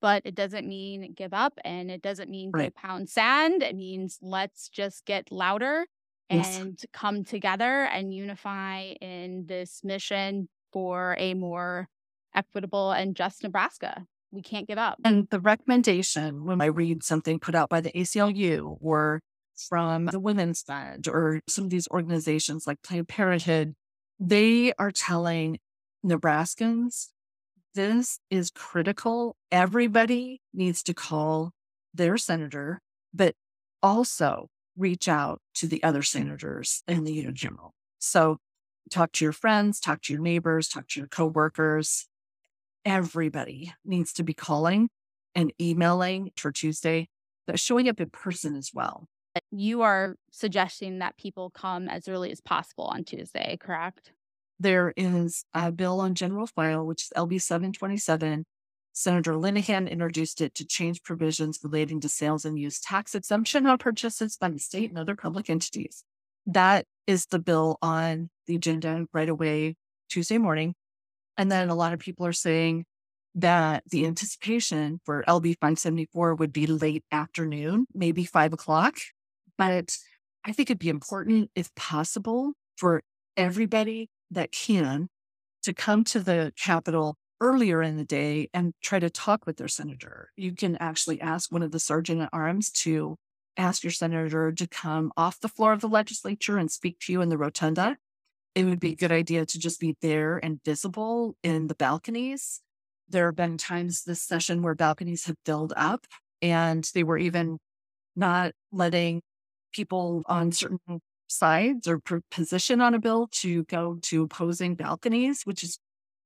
But 0.00 0.22
it 0.24 0.34
doesn't 0.34 0.68
mean 0.68 1.14
give 1.16 1.32
up 1.32 1.58
and 1.64 1.90
it 1.90 2.02
doesn't 2.02 2.30
mean 2.30 2.50
right. 2.52 2.74
go 2.74 2.80
pound 2.80 3.08
sand. 3.08 3.62
It 3.62 3.74
means 3.74 4.18
let's 4.20 4.68
just 4.68 5.06
get 5.06 5.32
louder 5.32 5.86
and 6.28 6.76
yes. 6.78 6.84
come 6.92 7.24
together 7.24 7.84
and 7.84 8.12
unify 8.12 8.92
in 9.00 9.46
this 9.46 9.80
mission 9.82 10.48
for 10.74 11.14
a 11.18 11.34
more 11.34 11.88
equitable 12.34 12.90
and 12.90 13.14
just 13.14 13.44
Nebraska. 13.44 14.04
We 14.32 14.42
can't 14.42 14.66
give 14.66 14.78
up. 14.78 14.98
And 15.04 15.28
the 15.30 15.38
recommendation 15.38 16.44
when 16.44 16.60
I 16.60 16.66
read 16.66 17.04
something 17.04 17.38
put 17.38 17.54
out 17.54 17.68
by 17.70 17.80
the 17.80 17.92
ACLU 17.92 18.76
or 18.80 19.20
from 19.56 20.06
the 20.06 20.18
Women's 20.18 20.62
Fund 20.62 21.06
or 21.06 21.40
some 21.48 21.64
of 21.64 21.70
these 21.70 21.86
organizations 21.88 22.66
like 22.66 22.82
Planned 22.82 23.06
Parenthood, 23.08 23.74
they 24.18 24.72
are 24.72 24.90
telling 24.90 25.58
Nebraskans 26.04 27.10
this 27.74 28.18
is 28.30 28.50
critical. 28.50 29.36
Everybody 29.52 30.40
needs 30.52 30.82
to 30.84 30.94
call 30.94 31.52
their 31.92 32.16
senator, 32.16 32.80
but 33.12 33.34
also 33.82 34.48
reach 34.76 35.08
out 35.08 35.40
to 35.54 35.68
the 35.68 35.82
other 35.84 36.02
senators 36.02 36.82
in 36.88 37.04
the 37.04 37.24
Unicameral. 37.24 37.70
So 38.00 38.38
talk 38.90 39.12
to 39.12 39.24
your 39.24 39.32
friends, 39.32 39.80
talk 39.80 40.02
to 40.02 40.12
your 40.12 40.22
neighbors, 40.22 40.68
talk 40.68 40.88
to 40.88 41.00
your 41.00 41.08
coworkers. 41.08 42.06
Everybody 42.84 43.72
needs 43.84 44.12
to 44.14 44.22
be 44.22 44.34
calling 44.34 44.88
and 45.34 45.52
emailing 45.60 46.30
for 46.36 46.52
Tuesday, 46.52 47.08
but 47.46 47.58
showing 47.58 47.88
up 47.88 48.00
in 48.00 48.10
person 48.10 48.56
as 48.56 48.70
well. 48.74 49.08
You 49.50 49.82
are 49.82 50.16
suggesting 50.30 51.00
that 51.00 51.16
people 51.16 51.50
come 51.50 51.88
as 51.88 52.08
early 52.08 52.30
as 52.30 52.40
possible 52.40 52.84
on 52.84 53.04
Tuesday, 53.04 53.56
correct? 53.60 54.12
There 54.60 54.92
is 54.96 55.44
a 55.52 55.72
bill 55.72 56.00
on 56.00 56.14
general 56.14 56.46
file, 56.46 56.86
which 56.86 57.02
is 57.02 57.12
LB 57.16 57.42
727. 57.42 58.44
Senator 58.92 59.32
Linehan 59.32 59.90
introduced 59.90 60.40
it 60.40 60.54
to 60.54 60.64
change 60.64 61.02
provisions 61.02 61.58
relating 61.64 61.98
to 62.00 62.08
sales 62.08 62.44
and 62.44 62.56
use 62.56 62.78
tax 62.78 63.16
exemption 63.16 63.66
on 63.66 63.78
purchases 63.78 64.36
by 64.36 64.48
the 64.48 64.60
state 64.60 64.90
and 64.90 64.98
other 64.98 65.16
public 65.16 65.50
entities. 65.50 66.04
That 66.46 66.86
is 67.06 67.26
the 67.26 67.38
bill 67.38 67.78
on 67.82 68.30
the 68.46 68.56
agenda 68.56 69.06
right 69.12 69.28
away 69.28 69.76
Tuesday 70.08 70.38
morning. 70.38 70.74
And 71.36 71.50
then 71.50 71.68
a 71.68 71.74
lot 71.74 71.92
of 71.92 71.98
people 71.98 72.26
are 72.26 72.32
saying 72.32 72.84
that 73.34 73.82
the 73.90 74.06
anticipation 74.06 75.00
for 75.04 75.24
LB 75.26 75.54
574 75.60 76.36
would 76.36 76.52
be 76.52 76.66
late 76.66 77.04
afternoon, 77.10 77.86
maybe 77.92 78.24
five 78.24 78.52
o'clock. 78.52 78.94
But 79.58 79.96
I 80.44 80.52
think 80.52 80.70
it'd 80.70 80.78
be 80.78 80.88
important, 80.88 81.50
if 81.54 81.74
possible, 81.74 82.52
for 82.76 83.02
everybody 83.36 84.10
that 84.30 84.52
can 84.52 85.08
to 85.62 85.72
come 85.72 86.04
to 86.04 86.20
the 86.20 86.52
Capitol 86.56 87.16
earlier 87.40 87.82
in 87.82 87.96
the 87.96 88.04
day 88.04 88.48
and 88.54 88.72
try 88.82 88.98
to 88.98 89.10
talk 89.10 89.46
with 89.46 89.56
their 89.56 89.68
senator. 89.68 90.30
You 90.36 90.52
can 90.52 90.76
actually 90.76 91.20
ask 91.20 91.50
one 91.50 91.62
of 91.62 91.72
the 91.72 91.80
sergeant 91.80 92.22
at 92.22 92.28
arms 92.32 92.70
to 92.70 93.16
ask 93.56 93.84
your 93.84 93.90
senator 93.92 94.52
to 94.52 94.66
come 94.66 95.12
off 95.16 95.40
the 95.40 95.48
floor 95.48 95.72
of 95.72 95.80
the 95.80 95.88
legislature 95.88 96.58
and 96.58 96.70
speak 96.70 96.98
to 97.00 97.12
you 97.12 97.20
in 97.22 97.28
the 97.28 97.38
rotunda. 97.38 97.96
It 98.54 98.64
would 98.64 98.80
be 98.80 98.92
a 98.92 98.96
good 98.96 99.12
idea 99.12 99.46
to 99.46 99.58
just 99.58 99.80
be 99.80 99.96
there 100.00 100.38
and 100.38 100.60
visible 100.64 101.36
in 101.42 101.68
the 101.68 101.74
balconies 101.74 102.60
There 103.08 103.26
have 103.26 103.36
been 103.36 103.58
times 103.58 104.04
this 104.04 104.22
session 104.22 104.62
where 104.62 104.74
balconies 104.74 105.26
have 105.26 105.36
filled 105.44 105.72
up 105.76 106.06
and 106.42 106.88
they 106.94 107.04
were 107.04 107.18
even 107.18 107.58
not 108.16 108.52
letting 108.72 109.22
people 109.72 110.22
on 110.26 110.52
certain 110.52 110.78
sides 111.28 111.88
or 111.88 112.00
position 112.30 112.80
on 112.80 112.94
a 112.94 112.98
bill 113.00 113.28
to 113.32 113.64
go 113.64 113.98
to 114.02 114.24
opposing 114.24 114.74
balconies, 114.74 115.42
which 115.44 115.62
is, 115.64 115.78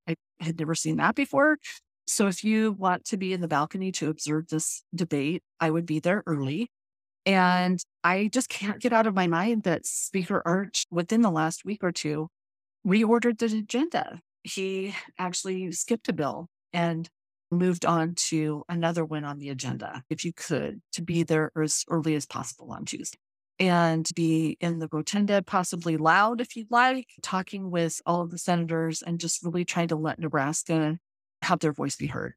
I 0.08 0.16
had 0.40 0.58
never 0.58 0.74
seen 0.74 0.96
that 0.98 1.14
before. 1.14 1.58
So 2.06 2.26
if 2.28 2.44
you 2.44 2.72
want 2.72 3.04
to 3.06 3.16
be 3.16 3.32
in 3.32 3.40
the 3.40 3.48
balcony 3.48 3.92
to 3.92 4.08
observe 4.08 4.48
this 4.48 4.82
debate, 4.94 5.42
I 5.60 5.70
would 5.70 5.86
be 5.86 6.00
there 6.00 6.22
early. 6.26 6.70
And 7.28 7.78
I 8.02 8.30
just 8.32 8.48
can't 8.48 8.80
get 8.80 8.94
out 8.94 9.06
of 9.06 9.14
my 9.14 9.26
mind 9.26 9.64
that 9.64 9.84
Speaker 9.84 10.42
Arch, 10.46 10.86
within 10.90 11.20
the 11.20 11.30
last 11.30 11.62
week 11.62 11.84
or 11.84 11.92
two, 11.92 12.28
reordered 12.86 13.38
the 13.38 13.58
agenda. 13.58 14.20
He 14.44 14.94
actually 15.18 15.70
skipped 15.72 16.08
a 16.08 16.14
bill 16.14 16.48
and 16.72 17.06
moved 17.50 17.84
on 17.84 18.14
to 18.14 18.64
another 18.66 19.04
one 19.04 19.24
on 19.24 19.38
the 19.38 19.50
agenda, 19.50 20.04
if 20.08 20.24
you 20.24 20.32
could, 20.32 20.80
to 20.92 21.02
be 21.02 21.22
there 21.22 21.52
as 21.62 21.84
early 21.90 22.14
as 22.14 22.24
possible 22.24 22.72
on 22.72 22.86
Tuesday 22.86 23.18
and 23.58 24.08
be 24.14 24.56
in 24.58 24.78
the 24.78 24.88
rotunda, 24.90 25.42
possibly 25.42 25.98
loud 25.98 26.40
if 26.40 26.56
you'd 26.56 26.70
like, 26.70 27.08
talking 27.20 27.70
with 27.70 28.00
all 28.06 28.22
of 28.22 28.30
the 28.30 28.38
senators 28.38 29.02
and 29.02 29.20
just 29.20 29.42
really 29.44 29.66
trying 29.66 29.88
to 29.88 29.96
let 29.96 30.18
Nebraska 30.18 30.96
have 31.42 31.58
their 31.58 31.72
voice 31.72 31.96
be 31.96 32.06
heard. 32.06 32.32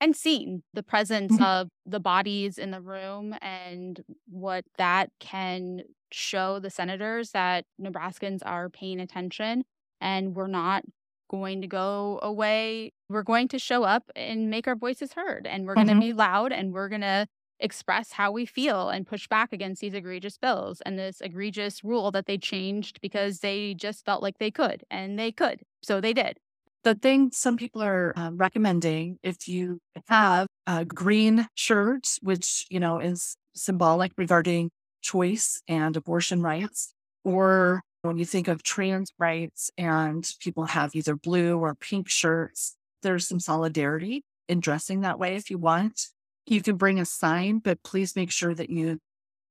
And 0.00 0.14
seen 0.14 0.62
the 0.74 0.82
presence 0.82 1.32
mm-hmm. 1.32 1.42
of 1.42 1.68
the 1.86 2.00
bodies 2.00 2.58
in 2.58 2.70
the 2.70 2.82
room 2.82 3.34
and 3.40 3.98
what 4.28 4.64
that 4.76 5.10
can 5.20 5.82
show 6.12 6.58
the 6.58 6.70
senators 6.70 7.30
that 7.30 7.64
Nebraskans 7.80 8.40
are 8.44 8.68
paying 8.68 9.00
attention 9.00 9.64
and 10.00 10.34
we're 10.34 10.46
not 10.46 10.84
going 11.28 11.62
to 11.62 11.66
go 11.66 12.20
away. 12.22 12.92
We're 13.08 13.22
going 13.22 13.48
to 13.48 13.58
show 13.58 13.84
up 13.84 14.10
and 14.14 14.50
make 14.50 14.68
our 14.68 14.76
voices 14.76 15.14
heard 15.14 15.46
and 15.46 15.66
we're 15.66 15.74
mm-hmm. 15.74 15.86
going 15.86 16.00
to 16.00 16.06
be 16.06 16.12
loud 16.12 16.52
and 16.52 16.72
we're 16.72 16.88
going 16.88 17.00
to 17.00 17.26
express 17.58 18.12
how 18.12 18.30
we 18.30 18.44
feel 18.44 18.90
and 18.90 19.06
push 19.06 19.26
back 19.28 19.52
against 19.52 19.80
these 19.80 19.94
egregious 19.94 20.36
bills 20.36 20.82
and 20.84 20.98
this 20.98 21.20
egregious 21.20 21.82
rule 21.82 22.10
that 22.10 22.26
they 22.26 22.36
changed 22.36 23.00
because 23.00 23.40
they 23.40 23.74
just 23.74 24.04
felt 24.04 24.22
like 24.22 24.38
they 24.38 24.50
could 24.50 24.84
and 24.90 25.18
they 25.18 25.32
could. 25.32 25.62
So 25.82 26.00
they 26.00 26.12
did. 26.12 26.38
The 26.86 26.94
thing 26.94 27.32
some 27.32 27.56
people 27.56 27.82
are 27.82 28.12
uh, 28.16 28.30
recommending 28.32 29.18
if 29.24 29.48
you 29.48 29.80
have 30.06 30.46
a 30.68 30.84
green 30.84 31.48
shirt, 31.56 32.06
which, 32.22 32.64
you 32.70 32.78
know, 32.78 33.00
is 33.00 33.36
symbolic 33.56 34.12
regarding 34.16 34.70
choice 35.02 35.60
and 35.66 35.96
abortion 35.96 36.42
rights, 36.42 36.94
or 37.24 37.82
when 38.02 38.18
you 38.18 38.24
think 38.24 38.46
of 38.46 38.62
trans 38.62 39.10
rights 39.18 39.68
and 39.76 40.30
people 40.38 40.66
have 40.66 40.94
either 40.94 41.16
blue 41.16 41.58
or 41.58 41.74
pink 41.74 42.08
shirts, 42.08 42.76
there's 43.02 43.26
some 43.26 43.40
solidarity 43.40 44.22
in 44.48 44.60
dressing 44.60 45.00
that 45.00 45.18
way 45.18 45.34
if 45.34 45.50
you 45.50 45.58
want. 45.58 46.06
You 46.46 46.62
can 46.62 46.76
bring 46.76 47.00
a 47.00 47.04
sign, 47.04 47.58
but 47.58 47.82
please 47.82 48.14
make 48.14 48.30
sure 48.30 48.54
that 48.54 48.70
you 48.70 49.00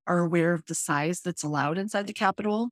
are 0.08 0.19
aware 0.19 0.54
of 0.54 0.65
the 0.67 0.74
size 0.74 1.19
that's 1.19 1.43
allowed 1.43 1.78
inside 1.78 2.08
the 2.08 2.13
Capitol. 2.13 2.69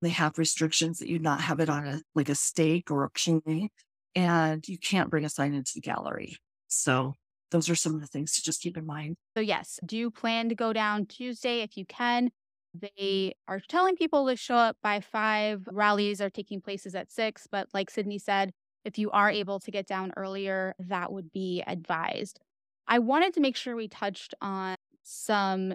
They 0.00 0.08
have 0.08 0.38
restrictions 0.38 1.00
that 1.00 1.10
you 1.10 1.18
not 1.18 1.42
have 1.42 1.60
it 1.60 1.68
on 1.68 1.86
a 1.86 2.00
like 2.14 2.30
a 2.30 2.34
stake 2.34 2.90
or 2.90 3.04
a 3.04 3.10
pole, 3.10 3.68
and 4.16 4.66
you 4.66 4.78
can't 4.78 5.10
bring 5.10 5.24
a 5.24 5.28
sign 5.28 5.54
into 5.54 5.72
the 5.74 5.80
gallery. 5.80 6.36
So 6.66 7.14
those 7.50 7.70
are 7.70 7.76
some 7.76 7.94
of 7.94 8.00
the 8.00 8.06
things 8.06 8.32
to 8.32 8.42
just 8.42 8.62
keep 8.62 8.76
in 8.76 8.86
mind. 8.86 9.16
So 9.36 9.40
yes, 9.40 9.78
do 9.84 9.96
you 9.96 10.10
plan 10.10 10.48
to 10.48 10.54
go 10.56 10.72
down 10.72 11.06
Tuesday 11.06 11.60
if 11.60 11.76
you 11.76 11.84
can? 11.86 12.30
They 12.74 13.34
are 13.46 13.60
telling 13.60 13.94
people 13.94 14.26
to 14.26 14.36
show 14.36 14.56
up 14.56 14.76
by 14.82 15.00
five. 15.00 15.68
Rallies 15.70 16.20
are 16.20 16.30
taking 16.30 16.60
places 16.60 16.94
at 16.94 17.12
six, 17.12 17.46
but 17.50 17.68
like 17.72 17.90
Cindy 17.90 18.18
said, 18.18 18.50
if 18.84 18.98
you 18.98 19.10
are 19.10 19.30
able 19.30 19.60
to 19.60 19.70
get 19.70 19.86
down 19.86 20.12
earlier, 20.16 20.74
that 20.78 21.12
would 21.12 21.32
be 21.32 21.62
advised. 21.66 22.40
I 22.88 22.98
wanted 23.00 23.34
to 23.34 23.40
make 23.40 23.56
sure 23.56 23.76
we 23.76 23.88
touched 23.88 24.34
on 24.40 24.76
some 25.02 25.74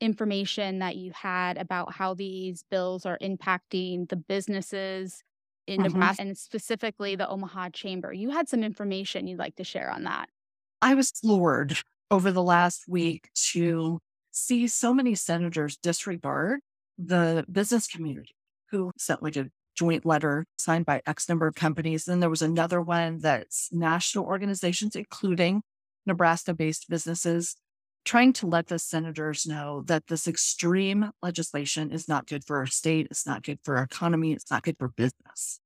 information 0.00 0.80
that 0.80 0.96
you 0.96 1.12
had 1.14 1.56
about 1.56 1.94
how 1.94 2.14
these 2.14 2.64
bills 2.70 3.06
are 3.06 3.18
impacting 3.22 4.08
the 4.08 4.16
businesses 4.16 5.22
in 5.66 5.80
mm-hmm. 5.80 5.92
Nebraska 5.92 6.22
and 6.22 6.36
specifically 6.38 7.16
the 7.16 7.28
Omaha 7.28 7.70
Chamber. 7.70 8.12
You 8.12 8.30
had 8.30 8.48
some 8.48 8.62
information 8.62 9.26
you'd 9.26 9.38
like 9.38 9.56
to 9.56 9.64
share 9.64 9.90
on 9.90 10.04
that. 10.04 10.28
I 10.82 10.94
was 10.94 11.10
floored 11.10 11.78
over 12.10 12.30
the 12.30 12.42
last 12.42 12.84
week 12.88 13.30
to 13.52 13.98
see 14.30 14.68
so 14.68 14.92
many 14.94 15.14
senators 15.14 15.76
disregard 15.76 16.60
the 16.98 17.44
business 17.50 17.86
community 17.86 18.34
who 18.70 18.90
sent 18.96 19.22
like 19.22 19.36
a 19.36 19.48
joint 19.76 20.06
letter 20.06 20.46
signed 20.56 20.86
by 20.86 21.02
X 21.06 21.28
number 21.28 21.46
of 21.46 21.54
companies. 21.54 22.04
Then 22.04 22.20
there 22.20 22.30
was 22.30 22.42
another 22.42 22.80
one 22.80 23.18
that's 23.18 23.68
national 23.72 24.24
organizations, 24.24 24.96
including 24.96 25.62
Nebraska 26.06 26.54
based 26.54 26.88
businesses, 26.88 27.56
trying 28.06 28.32
to 28.32 28.46
let 28.46 28.68
the 28.68 28.78
senators 28.78 29.46
know 29.46 29.82
that 29.86 30.06
this 30.06 30.28
extreme 30.28 31.10
legislation 31.22 31.90
is 31.90 32.08
not 32.08 32.26
good 32.26 32.44
for 32.44 32.56
our 32.56 32.66
state. 32.66 33.08
It's 33.10 33.26
not 33.26 33.42
good 33.42 33.58
for 33.64 33.76
our 33.76 33.82
economy. 33.82 34.32
It's 34.32 34.50
not 34.50 34.62
good 34.62 34.76
for 34.78 34.88
business. 34.88 35.60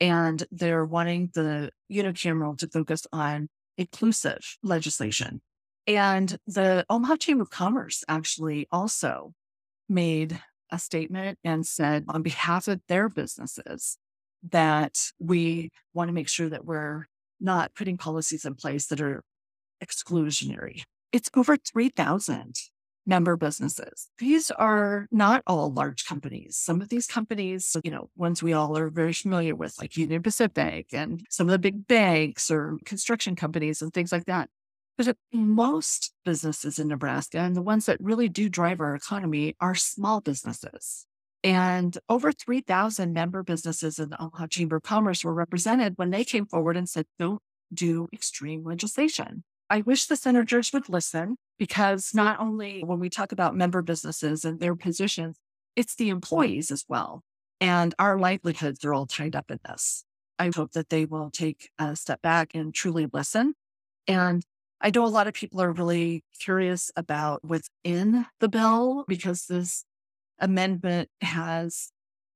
And 0.00 0.42
they're 0.50 0.86
wanting 0.86 1.30
the 1.34 1.70
unicameral 1.92 2.58
to 2.58 2.68
focus 2.68 3.06
on 3.12 3.48
inclusive 3.76 4.56
legislation. 4.62 5.42
And 5.86 6.36
the 6.46 6.86
Omaha 6.88 7.16
Chamber 7.16 7.42
of 7.42 7.50
Commerce 7.50 8.02
actually 8.08 8.66
also 8.72 9.34
made 9.88 10.40
a 10.70 10.78
statement 10.78 11.38
and 11.44 11.66
said 11.66 12.04
on 12.08 12.22
behalf 12.22 12.68
of 12.68 12.80
their 12.88 13.10
businesses 13.10 13.98
that 14.50 14.98
we 15.20 15.70
want 15.92 16.08
to 16.08 16.14
make 16.14 16.28
sure 16.28 16.48
that 16.48 16.64
we're 16.64 17.06
not 17.38 17.74
putting 17.74 17.98
policies 17.98 18.46
in 18.46 18.54
place 18.54 18.86
that 18.86 19.00
are 19.00 19.22
exclusionary. 19.84 20.82
It's 21.12 21.30
over 21.36 21.56
3,000 21.56 22.56
member 23.04 23.36
businesses. 23.36 24.08
These 24.18 24.50
are 24.52 25.06
not 25.10 25.42
all 25.46 25.72
large 25.72 26.06
companies. 26.06 26.56
Some 26.56 26.80
of 26.80 26.88
these 26.88 27.06
companies, 27.06 27.76
you 27.84 27.90
know, 27.90 28.08
ones 28.16 28.42
we 28.42 28.52
all 28.52 28.78
are 28.78 28.88
very 28.88 29.12
familiar 29.12 29.54
with, 29.54 29.76
like 29.78 29.96
Union 29.96 30.22
Pacific 30.22 30.86
and 30.92 31.24
some 31.28 31.48
of 31.48 31.52
the 31.52 31.58
big 31.58 31.86
banks 31.86 32.50
or 32.50 32.78
construction 32.84 33.36
companies 33.36 33.82
and 33.82 33.92
things 33.92 34.12
like 34.12 34.24
that. 34.26 34.48
But 34.96 35.16
most 35.32 36.12
businesses 36.24 36.78
in 36.78 36.88
Nebraska 36.88 37.38
and 37.38 37.56
the 37.56 37.62
ones 37.62 37.86
that 37.86 38.00
really 38.00 38.28
do 38.28 38.48
drive 38.48 38.80
our 38.80 38.94
economy 38.94 39.56
are 39.60 39.74
small 39.74 40.20
businesses. 40.20 41.06
And 41.42 41.98
over 42.08 42.30
3,000 42.30 43.12
member 43.12 43.42
businesses 43.42 43.98
in 43.98 44.10
the 44.10 44.22
Omaha 44.22 44.46
Chamber 44.46 44.76
of 44.76 44.82
Commerce 44.82 45.24
were 45.24 45.34
represented 45.34 45.94
when 45.96 46.10
they 46.10 46.24
came 46.24 46.46
forward 46.46 46.76
and 46.76 46.88
said, 46.88 47.06
don't 47.18 47.42
do 47.74 48.08
extreme 48.12 48.64
legislation. 48.64 49.44
I 49.70 49.80
wish 49.80 50.06
the 50.06 50.16
senators 50.16 50.72
would 50.72 50.88
listen 50.88 51.36
because 51.58 52.12
not 52.14 52.40
only 52.40 52.82
when 52.84 52.98
we 52.98 53.08
talk 53.08 53.32
about 53.32 53.56
member 53.56 53.82
businesses 53.82 54.44
and 54.44 54.60
their 54.60 54.74
positions, 54.74 55.36
it's 55.76 55.94
the 55.94 56.08
employees 56.10 56.70
as 56.70 56.84
well. 56.88 57.22
And 57.60 57.94
our 57.98 58.18
livelihoods 58.18 58.84
are 58.84 58.92
all 58.92 59.06
tied 59.06 59.36
up 59.36 59.50
in 59.50 59.60
this. 59.66 60.04
I 60.38 60.50
hope 60.54 60.72
that 60.72 60.88
they 60.88 61.04
will 61.04 61.30
take 61.30 61.70
a 61.78 61.94
step 61.94 62.20
back 62.22 62.54
and 62.54 62.74
truly 62.74 63.06
listen. 63.12 63.54
And 64.08 64.44
I 64.80 64.90
know 64.90 65.04
a 65.04 65.06
lot 65.06 65.28
of 65.28 65.34
people 65.34 65.62
are 65.62 65.72
really 65.72 66.24
curious 66.40 66.90
about 66.96 67.44
what's 67.44 67.70
in 67.84 68.26
the 68.40 68.48
bill 68.48 69.04
because 69.06 69.46
this 69.46 69.84
amendment 70.40 71.08
has 71.20 71.92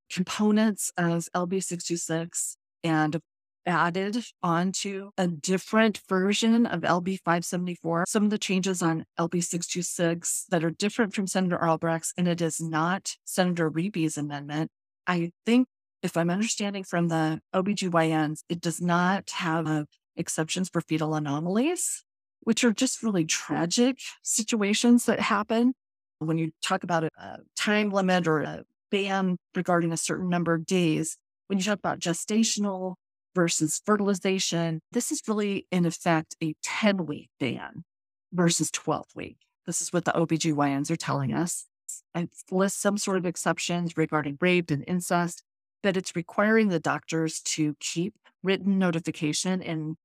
components 0.09 0.93
of 0.97 1.27
LB 1.35 1.65
626 1.65 2.57
and 2.85 3.21
added 3.67 4.25
onto 4.43 5.11
a 5.19 5.27
different 5.27 6.01
version 6.09 6.67
of 6.67 6.83
LB 6.83 7.19
574. 7.25 8.05
Some 8.07 8.25
of 8.25 8.31
the 8.31 8.39
changes 8.39 8.83
on 8.83 9.05
LB 9.19 9.43
626 9.43 10.47
that 10.51 10.65
are 10.65 10.71
different 10.71 11.15
from 11.15 11.27
Senator 11.27 11.63
Albrecht's, 11.63 12.13
and 12.17 12.29
it 12.29 12.41
is 12.41 12.61
not 12.61 13.17
Senator 13.25 13.69
Riepe's 13.69 14.17
amendment. 14.17 14.71
I 15.07 15.33
think, 15.45 15.69
if 16.03 16.17
I'm 16.17 16.31
understanding 16.31 16.85
from 16.85 17.09
the 17.09 17.41
OBGYNs, 17.55 18.41
it 18.49 18.61
does 18.61 18.81
not 18.81 19.31
have 19.31 19.67
uh, 19.67 19.85
exceptions 20.17 20.69
for 20.69 20.81
fetal 20.81 21.15
anomalies, 21.15 22.05
which 22.41 22.63
are 22.65 22.73
just 22.73 23.03
really 23.03 23.25
tragic 23.25 23.99
situations 24.23 25.07
that 25.07 25.21
happen. 25.21 25.75
When 26.19 26.39
you 26.39 26.53
talk 26.63 26.85
about 26.85 27.05
a, 27.05 27.11
a 27.19 27.39
time 27.57 27.91
limit 27.91 28.27
or 28.27 28.41
a 28.43 28.63
ban 28.91 29.37
regarding 29.55 29.93
a 29.93 29.97
certain 29.97 30.29
number 30.29 30.55
of 30.55 30.65
days, 30.65 31.17
when 31.49 31.59
you 31.59 31.65
talk 31.65 31.79
about 31.79 31.99
gestational 31.99 32.95
versus 33.37 33.83
fertilization. 33.85 34.81
This 34.91 35.13
is 35.13 35.23
really, 35.29 35.67
in 35.71 35.85
effect, 35.85 36.35
a 36.43 36.55
10 36.65 37.07
week 37.07 37.29
ban 37.39 37.85
versus 38.33 38.71
12 38.73 39.05
week. 39.15 39.37
This 39.67 39.83
is 39.83 39.93
what 39.93 40.07
the 40.07 40.13
OBGYNs 40.13 40.91
are 40.91 40.97
telling 40.97 41.33
us. 41.35 41.67
It 42.15 42.31
lists 42.51 42.81
some 42.81 42.97
sort 42.97 43.19
of 43.19 43.27
exceptions 43.27 43.97
regarding 43.97 44.39
rape 44.41 44.71
and 44.71 44.83
incest, 44.89 45.43
but 45.83 45.97
it's 45.97 46.17
requiring 46.17 46.69
the 46.69 46.81
doctors 46.81 47.41
to 47.43 47.77
keep 47.79 48.15
written 48.43 48.79
notification 48.79 49.61
in 49.61 49.97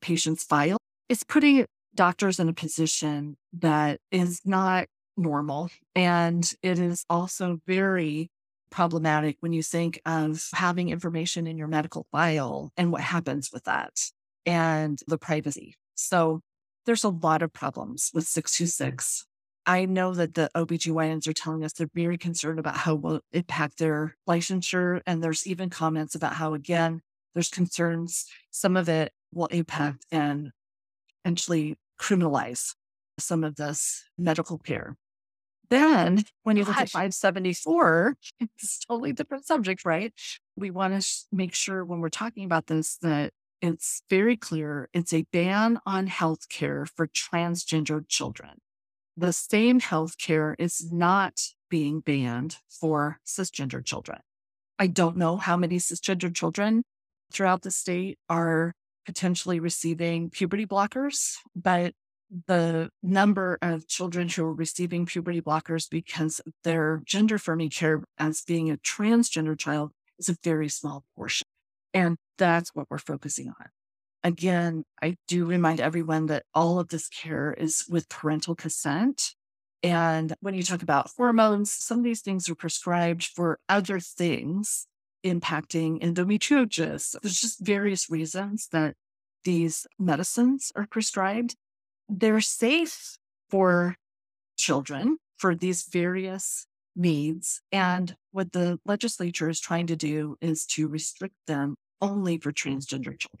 patient's 0.00 0.44
file. 0.44 0.76
It's 1.08 1.24
putting 1.24 1.64
doctors 1.94 2.38
in 2.38 2.48
a 2.48 2.52
position 2.52 3.36
that 3.54 4.00
is 4.10 4.40
not 4.44 4.86
normal. 5.16 5.70
And 5.94 6.52
it 6.62 6.78
is 6.78 7.04
also 7.08 7.60
very 7.66 8.28
problematic 8.74 9.36
when 9.40 9.52
you 9.52 9.62
think 9.62 10.00
of 10.04 10.48
having 10.52 10.88
information 10.88 11.46
in 11.46 11.56
your 11.56 11.68
medical 11.68 12.06
file 12.10 12.72
and 12.76 12.90
what 12.90 13.02
happens 13.02 13.50
with 13.52 13.64
that. 13.64 13.92
and 14.46 15.00
the 15.06 15.18
privacy. 15.18 15.76
So 15.94 16.40
there's 16.86 17.04
a 17.04 17.08
lot 17.08 17.42
of 17.42 17.52
problems 17.52 18.10
with 18.12 18.26
626. 18.26 19.26
I 19.66 19.86
know 19.86 20.12
that 20.12 20.34
the 20.34 20.50
OBGYNs 20.54 21.26
are 21.26 21.32
telling 21.32 21.64
us 21.64 21.72
they're 21.72 21.88
very 21.94 22.18
concerned 22.18 22.58
about 22.58 22.76
how 22.76 22.94
it 22.94 23.00
will 23.00 23.20
impact 23.32 23.78
their 23.78 24.16
licensure. 24.28 25.00
And 25.06 25.22
there's 25.22 25.46
even 25.46 25.70
comments 25.70 26.14
about 26.14 26.34
how, 26.34 26.52
again, 26.52 27.00
there's 27.32 27.48
concerns. 27.48 28.26
Some 28.50 28.76
of 28.76 28.88
it 28.88 29.12
will 29.32 29.46
impact 29.46 30.04
and 30.12 30.50
potentially 31.22 31.78
criminalize 31.98 32.74
some 33.18 33.44
of 33.44 33.56
this 33.56 34.04
medical 34.18 34.58
care. 34.58 34.96
Then, 35.70 36.24
when 36.42 36.56
you 36.56 36.64
look 36.64 36.76
at 36.76 36.90
574, 36.90 38.16
it's 38.40 38.78
a 38.82 38.86
totally 38.86 39.12
different 39.12 39.46
subject, 39.46 39.84
right? 39.84 40.12
We 40.56 40.70
want 40.70 41.00
to 41.00 41.08
make 41.32 41.54
sure 41.54 41.84
when 41.84 42.00
we're 42.00 42.10
talking 42.10 42.44
about 42.44 42.66
this 42.66 42.96
that 42.98 43.32
it's 43.62 44.02
very 44.10 44.36
clear 44.36 44.88
it's 44.92 45.12
a 45.12 45.24
ban 45.32 45.78
on 45.86 46.06
health 46.06 46.48
care 46.48 46.86
for 46.86 47.06
transgender 47.06 48.06
children. 48.06 48.58
The 49.16 49.32
same 49.32 49.80
health 49.80 50.18
care 50.18 50.54
is 50.58 50.92
not 50.92 51.40
being 51.70 52.00
banned 52.00 52.58
for 52.68 53.20
cisgender 53.26 53.84
children. 53.84 54.18
I 54.78 54.88
don't 54.88 55.16
know 55.16 55.36
how 55.36 55.56
many 55.56 55.76
cisgender 55.76 56.34
children 56.34 56.82
throughout 57.32 57.62
the 57.62 57.70
state 57.70 58.18
are 58.28 58.74
potentially 59.06 59.60
receiving 59.60 60.30
puberty 60.30 60.66
blockers, 60.66 61.36
but 61.54 61.94
the 62.46 62.90
number 63.02 63.58
of 63.62 63.86
children 63.86 64.28
who 64.28 64.44
are 64.44 64.54
receiving 64.54 65.06
puberty 65.06 65.40
blockers 65.40 65.88
because 65.88 66.40
their 66.64 67.02
gender 67.04 67.38
care 67.70 68.02
as 68.18 68.42
being 68.42 68.70
a 68.70 68.76
transgender 68.78 69.58
child 69.58 69.92
is 70.18 70.28
a 70.28 70.36
very 70.42 70.68
small 70.68 71.04
portion. 71.16 71.46
And 71.92 72.16
that's 72.38 72.74
what 72.74 72.86
we're 72.90 72.98
focusing 72.98 73.48
on. 73.48 73.66
Again, 74.22 74.84
I 75.02 75.16
do 75.28 75.44
remind 75.44 75.80
everyone 75.80 76.26
that 76.26 76.44
all 76.54 76.80
of 76.80 76.88
this 76.88 77.08
care 77.08 77.52
is 77.52 77.84
with 77.88 78.08
parental 78.08 78.54
consent. 78.54 79.34
And 79.82 80.34
when 80.40 80.54
you 80.54 80.62
talk 80.62 80.82
about 80.82 81.10
hormones, 81.16 81.72
some 81.72 81.98
of 81.98 82.04
these 82.04 82.22
things 82.22 82.48
are 82.48 82.54
prescribed 82.54 83.24
for 83.24 83.58
other 83.68 84.00
things 84.00 84.86
impacting 85.24 86.02
endometriosis. 86.02 87.16
There's 87.20 87.40
just 87.40 87.60
various 87.60 88.10
reasons 88.10 88.68
that 88.72 88.94
these 89.44 89.86
medicines 89.98 90.72
are 90.74 90.86
prescribed. 90.86 91.54
They're 92.08 92.40
safe 92.40 93.16
for 93.50 93.96
children 94.56 95.18
for 95.36 95.54
these 95.54 95.84
various 95.84 96.66
needs. 96.96 97.60
And 97.72 98.16
what 98.32 98.52
the 98.52 98.78
legislature 98.84 99.48
is 99.48 99.60
trying 99.60 99.86
to 99.88 99.96
do 99.96 100.36
is 100.40 100.64
to 100.66 100.88
restrict 100.88 101.34
them 101.46 101.76
only 102.00 102.38
for 102.38 102.52
transgender 102.52 103.18
children. 103.18 103.40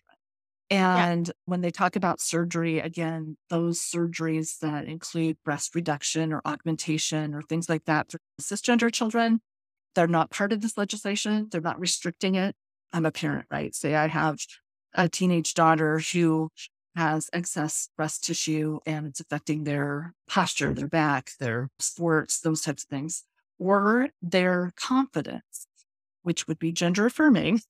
And 0.70 1.28
yeah. 1.28 1.32
when 1.44 1.60
they 1.60 1.70
talk 1.70 1.94
about 1.94 2.20
surgery, 2.20 2.80
again, 2.80 3.36
those 3.50 3.80
surgeries 3.80 4.58
that 4.60 4.86
include 4.86 5.36
breast 5.44 5.74
reduction 5.74 6.32
or 6.32 6.40
augmentation 6.44 7.34
or 7.34 7.42
things 7.42 7.68
like 7.68 7.84
that 7.84 8.10
for 8.10 8.18
cisgender 8.40 8.90
children, 8.92 9.40
they're 9.94 10.06
not 10.06 10.30
part 10.30 10.52
of 10.52 10.62
this 10.62 10.76
legislation. 10.76 11.48
They're 11.50 11.60
not 11.60 11.78
restricting 11.78 12.34
it. 12.34 12.56
I'm 12.92 13.06
a 13.06 13.12
parent, 13.12 13.46
right? 13.50 13.74
Say 13.74 13.94
I 13.94 14.08
have 14.08 14.38
a 14.94 15.08
teenage 15.08 15.54
daughter 15.54 16.00
who 16.12 16.50
has 16.96 17.28
excess 17.32 17.88
breast 17.96 18.24
tissue 18.24 18.78
and 18.86 19.06
it's 19.06 19.20
affecting 19.20 19.64
their 19.64 20.14
posture, 20.28 20.72
their 20.72 20.88
back, 20.88 21.30
their 21.40 21.68
sports, 21.78 22.40
those 22.40 22.60
types 22.60 22.84
of 22.84 22.88
things, 22.88 23.24
or 23.58 24.08
their 24.22 24.72
confidence, 24.76 25.66
which 26.22 26.46
would 26.46 26.58
be 26.58 26.72
gender 26.72 27.06
affirming, 27.06 27.60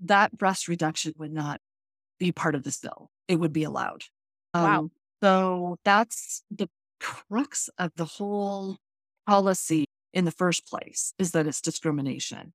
that 0.00 0.36
breast 0.36 0.68
reduction 0.68 1.12
would 1.18 1.32
not 1.32 1.60
be 2.18 2.32
part 2.32 2.54
of 2.54 2.62
this 2.62 2.78
bill. 2.78 3.10
It 3.26 3.36
would 3.36 3.52
be 3.52 3.64
allowed. 3.64 4.04
Wow. 4.54 4.78
Um, 4.78 4.90
so 5.22 5.78
that's 5.84 6.42
the 6.50 6.68
crux 7.00 7.68
of 7.78 7.92
the 7.96 8.04
whole 8.04 8.78
policy 9.26 9.86
in 10.12 10.24
the 10.24 10.30
first 10.30 10.66
place 10.66 11.12
is 11.18 11.32
that 11.32 11.46
it's 11.46 11.60
discrimination. 11.60 12.52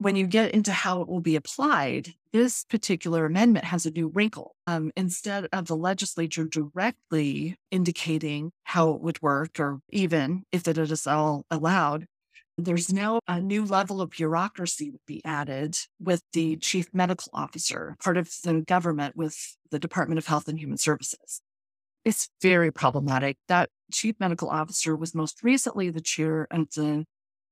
When 0.00 0.14
you 0.14 0.28
get 0.28 0.52
into 0.52 0.70
how 0.70 1.00
it 1.00 1.08
will 1.08 1.20
be 1.20 1.34
applied, 1.34 2.14
this 2.32 2.64
particular 2.64 3.26
amendment 3.26 3.64
has 3.64 3.84
a 3.84 3.90
new 3.90 4.06
wrinkle. 4.08 4.54
Um, 4.64 4.92
instead 4.96 5.48
of 5.52 5.66
the 5.66 5.76
legislature 5.76 6.44
directly 6.44 7.56
indicating 7.72 8.52
how 8.62 8.92
it 8.92 9.00
would 9.00 9.20
work, 9.20 9.58
or 9.58 9.80
even 9.90 10.44
if 10.52 10.68
it 10.68 10.78
is 10.78 11.04
all 11.08 11.46
allowed, 11.50 12.06
there's 12.56 12.92
now 12.92 13.18
a 13.26 13.40
new 13.40 13.64
level 13.64 14.00
of 14.00 14.10
bureaucracy 14.10 14.90
would 14.90 15.04
be 15.04 15.20
added 15.24 15.76
with 15.98 16.22
the 16.32 16.56
chief 16.56 16.88
medical 16.92 17.30
officer, 17.34 17.96
part 18.00 18.16
of 18.16 18.30
the 18.44 18.60
government 18.60 19.16
with 19.16 19.56
the 19.72 19.80
Department 19.80 20.18
of 20.18 20.26
Health 20.26 20.46
and 20.46 20.60
Human 20.60 20.78
Services. 20.78 21.40
It's 22.04 22.28
very 22.40 22.70
problematic. 22.70 23.36
That 23.48 23.70
chief 23.92 24.14
medical 24.20 24.48
officer 24.48 24.94
was 24.94 25.12
most 25.12 25.42
recently 25.42 25.90
the 25.90 26.00
chair 26.00 26.46
of 26.52 26.70
the 26.74 27.04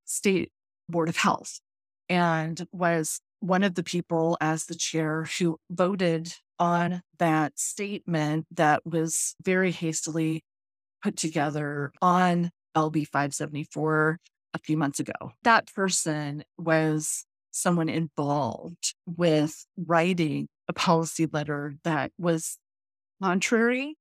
state 0.05 0.53
board 0.89 1.09
of 1.09 1.17
health 1.17 1.61
and 2.09 2.67
was 2.73 3.21
one 3.41 3.63
of 3.63 3.75
the 3.75 3.83
people 3.83 4.37
as 4.41 4.65
the 4.65 4.75
chair 4.75 5.29
who 5.39 5.59
voted 5.71 6.33
on 6.59 7.03
that 7.19 7.59
statement 7.59 8.47
that 8.51 8.85
was 8.87 9.35
very 9.43 9.71
hastily 9.71 10.43
put 11.03 11.17
together 11.17 11.93
on 12.01 12.51
LB 12.77 13.07
574 13.07 14.19
a 14.55 14.59
few 14.59 14.77
months 14.77 15.01
ago. 15.01 15.13
That 15.45 15.73
person 15.75 16.45
was 16.59 17.25
someone 17.51 17.89
involved 17.89 18.95
with 19.07 19.67
writing 19.77 20.49
a 20.69 20.73
policy 20.73 21.27
letter 21.31 21.75
that 21.85 22.13
was 22.19 22.59
contrary 23.23 23.97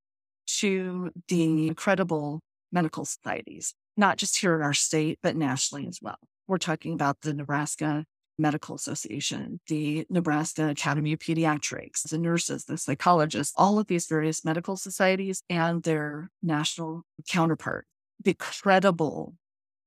to 0.46 1.10
the 1.28 1.72
credible 1.74 2.40
medical 2.72 3.04
societies, 3.04 3.74
not 3.96 4.18
just 4.18 4.38
here 4.38 4.54
in 4.54 4.62
our 4.62 4.74
state, 4.74 5.18
but 5.22 5.36
nationally 5.36 5.86
as 5.86 5.98
well. 6.02 6.18
We're 6.48 6.58
talking 6.58 6.92
about 6.92 7.22
the 7.22 7.34
Nebraska 7.34 8.04
Medical 8.38 8.74
Association, 8.74 9.60
the 9.66 10.06
Nebraska 10.10 10.68
Academy 10.68 11.12
of 11.14 11.18
Pediatrics, 11.18 12.08
the 12.08 12.18
nurses, 12.18 12.64
the 12.64 12.76
psychologists, 12.76 13.54
all 13.56 13.78
of 13.78 13.86
these 13.86 14.06
various 14.06 14.44
medical 14.44 14.76
societies 14.76 15.42
and 15.48 15.82
their 15.82 16.30
national 16.42 17.02
counterpart. 17.28 17.86
The 18.22 18.34
credible 18.34 19.34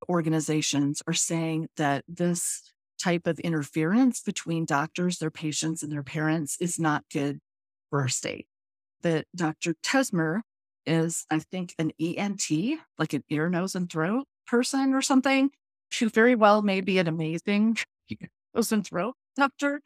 organizations 0.07 1.01
are 1.07 1.13
saying 1.13 1.67
that 1.77 2.03
this 2.07 2.73
type 2.99 3.27
of 3.27 3.39
interference 3.39 4.21
between 4.21 4.65
doctors, 4.65 5.19
their 5.19 5.31
patients, 5.31 5.83
and 5.83 5.91
their 5.91 6.03
parents 6.03 6.57
is 6.59 6.79
not 6.79 7.03
good 7.11 7.39
for 7.89 8.01
our 8.01 8.07
state. 8.07 8.47
That 9.01 9.25
Dr. 9.35 9.75
Tesmer 9.83 10.41
is, 10.85 11.25
I 11.29 11.39
think, 11.39 11.73
an 11.79 11.91
ENT, 12.01 12.49
like 12.97 13.13
an 13.13 13.23
ear, 13.29 13.49
nose, 13.49 13.75
and 13.75 13.89
throat 13.89 14.25
person 14.47 14.93
or 14.93 15.01
something, 15.01 15.51
who 15.97 16.09
very 16.09 16.35
well 16.35 16.61
may 16.61 16.81
be 16.81 16.97
an 16.99 17.07
amazing 17.07 17.77
throat 18.83 19.15
doctor, 19.35 19.81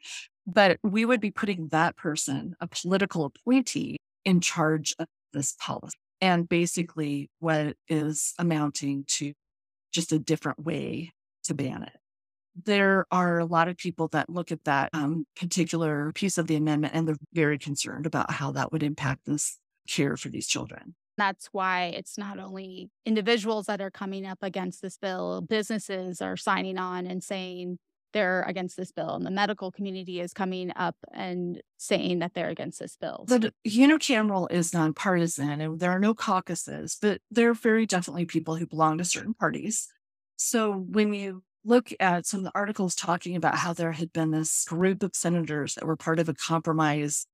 but 0.46 0.78
we 0.82 1.04
would 1.04 1.20
be 1.20 1.30
putting 1.30 1.68
that 1.68 1.96
person, 1.96 2.54
a 2.60 2.66
political 2.66 3.24
appointee, 3.24 3.98
in 4.24 4.40
charge 4.40 4.94
of 4.98 5.06
this 5.32 5.54
policy. 5.60 5.96
And 6.20 6.48
basically, 6.48 7.28
what 7.38 7.76
is 7.88 8.34
amounting 8.38 9.04
to 9.08 9.32
just 9.92 10.12
a 10.12 10.18
different 10.18 10.64
way 10.64 11.12
to 11.44 11.54
ban 11.54 11.82
it. 11.82 11.96
There 12.64 13.06
are 13.10 13.38
a 13.38 13.44
lot 13.44 13.68
of 13.68 13.76
people 13.76 14.08
that 14.08 14.28
look 14.28 14.52
at 14.52 14.64
that 14.64 14.90
um, 14.92 15.26
particular 15.36 16.12
piece 16.12 16.38
of 16.38 16.46
the 16.46 16.56
amendment 16.56 16.94
and 16.94 17.06
they're 17.06 17.16
very 17.32 17.58
concerned 17.58 18.06
about 18.06 18.30
how 18.30 18.52
that 18.52 18.72
would 18.72 18.82
impact 18.82 19.22
this 19.26 19.58
care 19.88 20.16
for 20.16 20.28
these 20.28 20.46
children. 20.46 20.94
That's 21.16 21.48
why 21.52 21.92
it's 21.96 22.18
not 22.18 22.38
only 22.38 22.90
individuals 23.06 23.66
that 23.66 23.80
are 23.80 23.90
coming 23.90 24.26
up 24.26 24.38
against 24.42 24.82
this 24.82 24.98
bill, 24.98 25.42
businesses 25.42 26.20
are 26.20 26.36
signing 26.36 26.78
on 26.78 27.06
and 27.06 27.22
saying 27.22 27.78
they're 28.14 28.42
against 28.42 28.76
this 28.76 28.92
bill, 28.92 29.10
and 29.10 29.26
the 29.26 29.30
medical 29.30 29.70
community 29.70 30.20
is 30.20 30.32
coming 30.32 30.72
up 30.76 30.96
and 31.12 31.60
saying 31.76 32.20
that 32.20 32.32
they're 32.32 32.48
against 32.48 32.78
this 32.78 32.96
bill. 32.96 33.24
The 33.26 33.48
uh, 33.48 33.68
unicameral 33.68 34.50
is 34.50 34.72
nonpartisan, 34.72 35.60
and 35.60 35.80
there 35.80 35.90
are 35.90 35.98
no 35.98 36.14
caucuses, 36.14 36.96
but 37.02 37.20
there 37.30 37.50
are 37.50 37.54
very 37.54 37.86
definitely 37.86 38.24
people 38.24 38.56
who 38.56 38.66
belong 38.66 38.98
to 38.98 39.04
certain 39.04 39.34
parties. 39.34 39.88
So 40.36 40.72
when 40.72 41.12
you 41.12 41.42
look 41.64 41.92
at 41.98 42.26
some 42.26 42.40
of 42.40 42.44
the 42.44 42.52
articles 42.54 42.94
talking 42.94 43.36
about 43.36 43.56
how 43.56 43.72
there 43.72 43.92
had 43.92 44.12
been 44.12 44.30
this 44.30 44.64
group 44.64 45.02
of 45.02 45.16
senators 45.16 45.74
that 45.74 45.86
were 45.86 45.96
part 45.96 46.18
of 46.18 46.28
a 46.28 46.34
compromise 46.34 47.26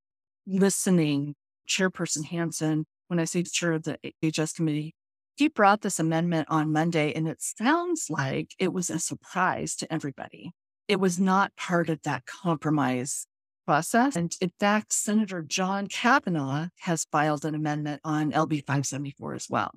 listening, 0.46 1.34
Chairperson 1.68 2.24
Hansen, 2.24 2.86
when 3.10 3.20
I 3.20 3.24
say 3.24 3.42
chair 3.42 3.72
of 3.72 3.82
the 3.82 3.98
HS 4.22 4.52
committee, 4.52 4.94
he 5.36 5.48
brought 5.48 5.82
this 5.82 5.98
amendment 5.98 6.48
on 6.50 6.72
Monday, 6.72 7.12
and 7.12 7.26
it 7.26 7.42
sounds 7.42 8.06
like 8.08 8.54
it 8.58 8.72
was 8.72 8.90
a 8.90 8.98
surprise 8.98 9.74
to 9.76 9.92
everybody 9.92 10.52
it 10.90 10.98
was 10.98 11.20
not 11.20 11.54
part 11.54 11.88
of 11.88 12.02
that 12.02 12.26
compromise 12.26 13.28
process. 13.64 14.16
And 14.16 14.34
in 14.40 14.50
fact, 14.58 14.92
Senator 14.92 15.40
John 15.40 15.86
Cavanaugh 15.86 16.66
has 16.80 17.06
filed 17.12 17.44
an 17.44 17.54
amendment 17.54 18.00
on 18.02 18.32
LB 18.32 18.66
574 18.66 19.34
as 19.34 19.46
well. 19.48 19.70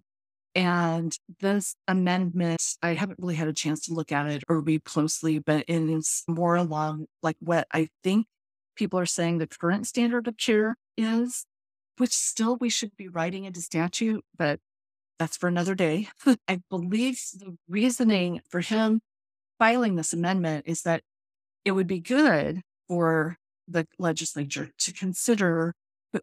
And 0.55 1.15
this 1.39 1.75
amendment, 1.88 2.63
I 2.81 2.95
haven't 2.95 3.19
really 3.19 3.36
had 3.36 3.47
a 3.47 3.53
chance 3.53 3.81
to 3.81 3.93
look 3.93 4.11
at 4.11 4.25
it 4.25 4.43
or 4.49 4.59
read 4.59 4.86
closely, 4.86 5.38
but 5.38 5.65
it 5.67 5.84
is 5.88 6.23
more 6.27 6.55
along 6.55 7.05
like 7.21 7.38
what 7.39 7.67
I 7.71 7.89
think 8.03 8.25
people 8.75 8.97
are 8.97 9.05
saying 9.05 9.38
the 9.38 9.45
current 9.45 9.86
standard 9.86 10.27
of 10.27 10.36
care 10.36 10.75
is, 10.97 11.45
which 11.97 12.11
still 12.11 12.57
we 12.57 12.69
should 12.69 12.95
be 12.97 13.07
writing 13.07 13.45
into 13.45 13.61
statute, 13.61 14.23
but 14.37 14.59
that's 15.19 15.37
for 15.37 15.47
another 15.47 15.75
day. 15.75 16.09
I 16.47 16.61
believe 16.69 17.19
the 17.33 17.57
reasoning 17.67 18.41
for 18.49 18.61
him 18.61 19.01
filing 19.59 19.95
this 19.95 20.13
amendment 20.13 20.65
is 20.67 20.81
that 20.81 21.01
it 21.63 21.71
would 21.71 21.87
be 21.87 21.99
good 21.99 22.61
for 22.87 23.37
the 23.67 23.87
legislature 23.97 24.69
to 24.77 24.91
consider 24.91 25.73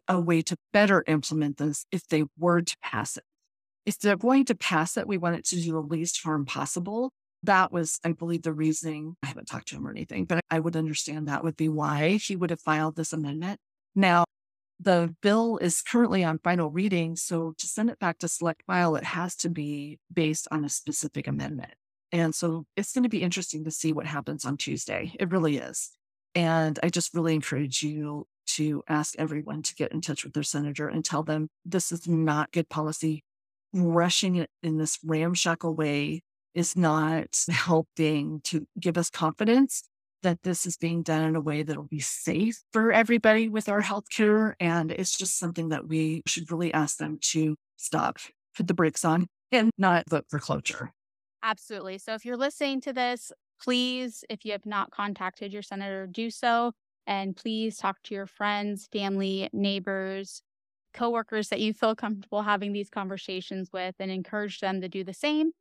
a 0.07 0.19
way 0.19 0.41
to 0.41 0.55
better 0.71 1.03
implement 1.07 1.57
this 1.57 1.85
if 1.91 2.07
they 2.07 2.23
were 2.37 2.61
to 2.61 2.75
pass 2.83 3.17
it. 3.17 3.23
If 3.85 3.99
they're 3.99 4.15
going 4.15 4.45
to 4.45 4.55
pass 4.55 4.95
it, 4.95 5.07
we 5.07 5.17
want 5.17 5.37
it 5.37 5.45
to 5.45 5.55
do 5.55 5.71
the 5.71 5.79
least 5.79 6.21
harm 6.23 6.45
possible. 6.45 7.11
That 7.43 7.71
was, 7.71 7.99
I 8.05 8.11
believe, 8.11 8.43
the 8.43 8.53
reasoning. 8.53 9.15
I 9.23 9.27
haven't 9.27 9.47
talked 9.47 9.69
to 9.69 9.75
him 9.75 9.87
or 9.87 9.91
anything, 9.91 10.25
but 10.25 10.41
I 10.51 10.59
would 10.59 10.75
understand 10.75 11.27
that 11.27 11.43
would 11.43 11.57
be 11.57 11.69
why 11.69 12.17
he 12.17 12.35
would 12.35 12.51
have 12.51 12.61
filed 12.61 12.95
this 12.95 13.13
amendment. 13.13 13.59
Now, 13.95 14.25
the 14.81 15.13
bill 15.21 15.57
is 15.57 15.81
currently 15.81 16.23
on 16.23 16.39
final 16.39 16.69
reading. 16.69 17.15
So 17.15 17.53
to 17.57 17.67
send 17.67 17.89
it 17.89 17.99
back 17.99 18.17
to 18.19 18.27
select 18.27 18.63
file, 18.65 18.95
it 18.95 19.03
has 19.03 19.35
to 19.37 19.49
be 19.49 19.99
based 20.11 20.47
on 20.51 20.65
a 20.65 20.69
specific 20.69 21.27
amendment. 21.27 21.73
And 22.11 22.33
so 22.33 22.65
it's 22.75 22.93
going 22.93 23.03
to 23.03 23.09
be 23.09 23.21
interesting 23.21 23.63
to 23.63 23.71
see 23.71 23.93
what 23.93 24.05
happens 24.05 24.43
on 24.43 24.57
Tuesday. 24.57 25.13
It 25.19 25.31
really 25.31 25.57
is. 25.57 25.91
And 26.33 26.79
I 26.81 26.89
just 26.89 27.13
really 27.13 27.35
encourage 27.35 27.83
you 27.83 28.25
to 28.47 28.83
ask 28.89 29.15
everyone 29.17 29.61
to 29.63 29.75
get 29.75 29.91
in 29.91 30.01
touch 30.01 30.23
with 30.23 30.33
their 30.33 30.43
senator 30.43 30.87
and 30.87 31.05
tell 31.05 31.23
them 31.23 31.49
this 31.63 31.91
is 31.91 32.07
not 32.07 32.51
good 32.51 32.69
policy. 32.69 33.23
Rushing 33.73 34.35
it 34.35 34.49
in 34.63 34.77
this 34.77 34.99
ramshackle 35.05 35.75
way 35.75 36.23
is 36.53 36.75
not 36.75 37.27
helping 37.49 38.41
to 38.45 38.67
give 38.79 38.97
us 38.97 39.09
confidence 39.09 39.83
that 40.23 40.43
this 40.43 40.65
is 40.65 40.77
being 40.77 41.03
done 41.03 41.23
in 41.23 41.35
a 41.35 41.41
way 41.41 41.63
that 41.63 41.75
will 41.75 41.83
be 41.83 41.99
safe 41.99 42.61
for 42.71 42.91
everybody 42.91 43.49
with 43.49 43.69
our 43.69 43.81
healthcare. 43.81 44.53
And 44.59 44.91
it's 44.91 45.17
just 45.17 45.39
something 45.39 45.69
that 45.69 45.87
we 45.87 46.21
should 46.25 46.51
really 46.51 46.73
ask 46.73 46.97
them 46.97 47.17
to 47.31 47.55
stop, 47.77 48.17
put 48.55 48.67
the 48.67 48.73
brakes 48.73 49.03
on, 49.03 49.27
and 49.51 49.71
not 49.77 50.09
vote 50.09 50.25
for 50.29 50.39
cloture. 50.39 50.91
Absolutely. 51.43 51.97
So 51.97 52.13
if 52.13 52.25
you're 52.25 52.37
listening 52.37 52.81
to 52.81 52.93
this, 52.93 53.31
please, 53.61 54.23
if 54.29 54.45
you 54.45 54.51
have 54.51 54.65
not 54.65 54.91
contacted 54.91 55.51
your 55.53 55.61
senator, 55.61 56.07
do 56.07 56.29
so. 56.29 56.73
And 57.07 57.35
please 57.35 57.77
talk 57.77 57.97
to 58.03 58.13
your 58.13 58.27
friends, 58.27 58.87
family, 58.91 59.49
neighbors, 59.51 60.41
coworkers 60.93 61.49
that 61.49 61.59
you 61.59 61.73
feel 61.73 61.95
comfortable 61.95 62.43
having 62.43 62.73
these 62.73 62.89
conversations 62.89 63.69
with 63.73 63.95
and 63.99 64.11
encourage 64.11 64.59
them 64.59 64.81
to 64.81 64.89
do 64.89 65.03
the 65.03 65.13
same. 65.13 65.51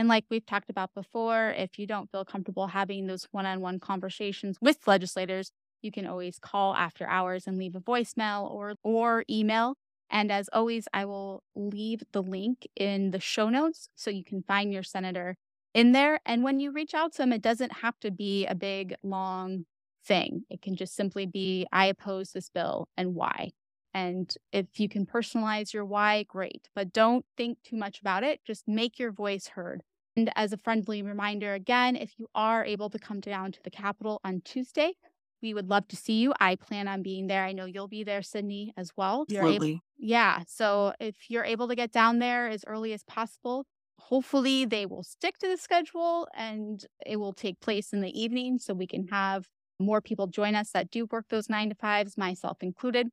And 0.00 0.08
like 0.08 0.24
we've 0.30 0.46
talked 0.46 0.70
about 0.70 0.94
before, 0.94 1.50
if 1.58 1.78
you 1.78 1.86
don't 1.86 2.10
feel 2.10 2.24
comfortable 2.24 2.68
having 2.68 3.06
those 3.06 3.28
one 3.32 3.44
on 3.44 3.60
one 3.60 3.78
conversations 3.78 4.56
with 4.58 4.88
legislators, 4.88 5.52
you 5.82 5.92
can 5.92 6.06
always 6.06 6.38
call 6.38 6.74
after 6.74 7.06
hours 7.06 7.46
and 7.46 7.58
leave 7.58 7.76
a 7.76 7.80
voicemail 7.80 8.50
or, 8.50 8.76
or 8.82 9.24
email. 9.28 9.74
And 10.08 10.32
as 10.32 10.48
always, 10.54 10.88
I 10.94 11.04
will 11.04 11.42
leave 11.54 12.00
the 12.12 12.22
link 12.22 12.66
in 12.74 13.10
the 13.10 13.20
show 13.20 13.50
notes 13.50 13.90
so 13.94 14.08
you 14.08 14.24
can 14.24 14.42
find 14.42 14.72
your 14.72 14.82
senator 14.82 15.36
in 15.74 15.92
there. 15.92 16.18
And 16.24 16.42
when 16.42 16.60
you 16.60 16.72
reach 16.72 16.94
out 16.94 17.12
to 17.12 17.18
them, 17.18 17.34
it 17.34 17.42
doesn't 17.42 17.82
have 17.82 18.00
to 18.00 18.10
be 18.10 18.46
a 18.46 18.54
big, 18.54 18.94
long 19.02 19.66
thing. 20.06 20.44
It 20.48 20.62
can 20.62 20.76
just 20.76 20.96
simply 20.96 21.26
be, 21.26 21.66
I 21.72 21.84
oppose 21.84 22.30
this 22.32 22.48
bill 22.48 22.88
and 22.96 23.14
why. 23.14 23.50
And 23.92 24.34
if 24.50 24.80
you 24.80 24.88
can 24.88 25.04
personalize 25.04 25.74
your 25.74 25.84
why, 25.84 26.22
great. 26.22 26.70
But 26.74 26.90
don't 26.90 27.26
think 27.36 27.58
too 27.62 27.76
much 27.76 28.00
about 28.00 28.24
it. 28.24 28.40
Just 28.46 28.66
make 28.66 28.98
your 28.98 29.12
voice 29.12 29.48
heard. 29.48 29.82
And 30.16 30.30
as 30.36 30.52
a 30.52 30.56
friendly 30.58 31.02
reminder, 31.02 31.54
again, 31.54 31.96
if 31.96 32.18
you 32.18 32.26
are 32.34 32.64
able 32.64 32.90
to 32.90 32.98
come 32.98 33.20
down 33.20 33.52
to 33.52 33.60
the 33.62 33.70
Capitol 33.70 34.20
on 34.24 34.42
Tuesday, 34.44 34.94
we 35.42 35.54
would 35.54 35.68
love 35.68 35.88
to 35.88 35.96
see 35.96 36.14
you. 36.14 36.34
I 36.40 36.56
plan 36.56 36.88
on 36.88 37.02
being 37.02 37.26
there. 37.26 37.44
I 37.44 37.52
know 37.52 37.64
you'll 37.64 37.88
be 37.88 38.04
there, 38.04 38.22
Cindy, 38.22 38.72
as 38.76 38.90
well. 38.96 39.24
Absolutely. 39.30 39.70
Able, 39.70 39.80
yeah. 39.98 40.42
So 40.46 40.92
if 41.00 41.16
you're 41.28 41.44
able 41.44 41.68
to 41.68 41.76
get 41.76 41.92
down 41.92 42.18
there 42.18 42.48
as 42.48 42.64
early 42.66 42.92
as 42.92 43.02
possible, 43.04 43.64
hopefully 43.98 44.64
they 44.64 44.86
will 44.86 45.02
stick 45.02 45.38
to 45.38 45.48
the 45.48 45.56
schedule 45.56 46.26
and 46.34 46.84
it 47.06 47.16
will 47.16 47.32
take 47.32 47.60
place 47.60 47.92
in 47.92 48.00
the 48.00 48.20
evening 48.20 48.58
so 48.58 48.74
we 48.74 48.86
can 48.86 49.06
have 49.08 49.46
more 49.78 50.00
people 50.00 50.26
join 50.26 50.54
us 50.54 50.70
that 50.72 50.90
do 50.90 51.06
work 51.06 51.26
those 51.30 51.48
nine 51.48 51.70
to 51.70 51.74
fives, 51.74 52.18
myself 52.18 52.58
included. 52.60 53.08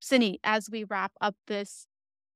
Cindy, 0.00 0.40
as 0.42 0.68
we 0.70 0.84
wrap 0.84 1.12
up 1.20 1.36
this 1.46 1.86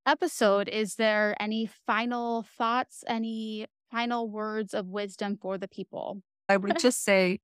episode, 0.07 0.69
is 0.69 0.97
there 0.97 1.35
any 1.41 1.69
final 1.87 2.43
thoughts, 2.43 3.05
any 3.07 3.67
final 3.93 4.29
words 4.29 4.75
of 4.75 4.87
wisdom 4.87 5.39
for 5.41 5.59
the 5.59 5.69
people? 5.69 6.23
I 6.49 6.57
would 6.57 6.79
just 6.81 7.05
say, 7.05 7.39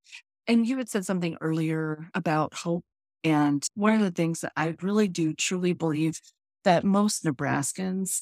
and 0.47 0.67
you 0.67 0.77
had 0.77 0.89
said 0.89 1.05
something 1.05 1.37
earlier 1.39 2.09
about 2.13 2.53
hope. 2.53 2.83
And 3.23 3.65
one 3.75 3.93
of 3.93 4.01
the 4.01 4.11
things 4.11 4.41
that 4.41 4.53
I 4.57 4.75
really 4.81 5.07
do 5.07 5.33
truly 5.33 5.73
believe 5.73 6.19
that 6.63 6.83
most 6.83 7.23
Nebraskans 7.23 8.21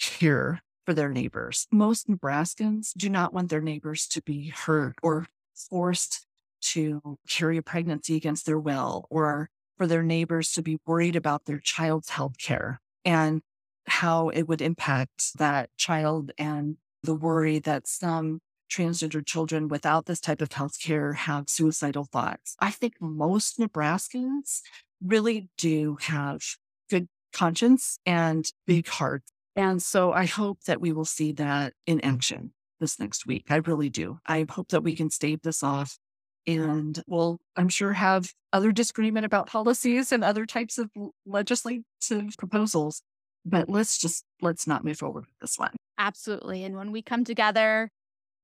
care 0.00 0.60
for 0.84 0.94
their 0.94 1.10
neighbors. 1.10 1.66
Most 1.70 2.08
Nebraskans 2.08 2.92
do 2.96 3.08
not 3.08 3.32
want 3.32 3.50
their 3.50 3.60
neighbors 3.60 4.06
to 4.08 4.22
be 4.22 4.48
hurt 4.48 4.96
or 5.02 5.26
forced 5.54 6.26
to 6.60 7.18
carry 7.28 7.58
a 7.58 7.62
pregnancy 7.62 8.16
against 8.16 8.46
their 8.46 8.58
will 8.58 9.06
or 9.10 9.50
for 9.76 9.86
their 9.86 10.02
neighbors 10.02 10.52
to 10.52 10.62
be 10.62 10.78
worried 10.86 11.14
about 11.14 11.44
their 11.44 11.60
child's 11.60 12.10
health 12.10 12.38
care 12.38 12.80
and 13.04 13.42
how 13.86 14.28
it 14.30 14.42
would 14.48 14.60
impact 14.60 15.38
that 15.38 15.70
child 15.76 16.32
and 16.36 16.76
the 17.02 17.14
worry 17.14 17.58
that 17.60 17.86
some 17.86 18.40
transgender 18.70 19.24
children 19.24 19.68
without 19.68 20.06
this 20.06 20.20
type 20.20 20.42
of 20.42 20.52
health 20.52 20.80
care 20.80 21.14
have 21.14 21.48
suicidal 21.48 22.04
thoughts. 22.04 22.54
I 22.60 22.70
think 22.70 22.94
most 23.00 23.58
Nebraskans 23.58 24.60
really 25.02 25.48
do 25.56 25.96
have 26.02 26.40
good 26.90 27.08
conscience 27.32 27.98
and 28.04 28.50
big 28.66 28.84
mm-hmm. 28.84 28.98
hearts. 28.98 29.32
And 29.56 29.82
so 29.82 30.12
I 30.12 30.26
hope 30.26 30.62
that 30.66 30.80
we 30.80 30.92
will 30.92 31.04
see 31.04 31.32
that 31.32 31.72
in 31.86 32.00
action 32.02 32.52
this 32.78 33.00
next 33.00 33.26
week. 33.26 33.46
I 33.50 33.56
really 33.56 33.88
do. 33.88 34.20
I 34.26 34.46
hope 34.48 34.68
that 34.68 34.84
we 34.84 34.94
can 34.94 35.10
stave 35.10 35.42
this 35.42 35.62
off 35.62 35.98
and 36.46 37.02
we'll, 37.06 37.40
I'm 37.56 37.68
sure, 37.68 37.92
have 37.92 38.32
other 38.52 38.72
disagreement 38.72 39.26
about 39.26 39.48
policies 39.48 40.12
and 40.12 40.24
other 40.24 40.46
types 40.46 40.78
of 40.78 40.90
legislative 41.26 41.84
proposals. 42.38 43.02
But 43.44 43.68
let's 43.68 43.98
just, 43.98 44.24
let's 44.42 44.66
not 44.66 44.84
move 44.84 44.98
forward 44.98 45.26
with 45.26 45.38
this 45.40 45.58
one. 45.58 45.74
Absolutely. 45.98 46.64
And 46.64 46.76
when 46.76 46.92
we 46.92 47.02
come 47.02 47.24
together 47.24 47.90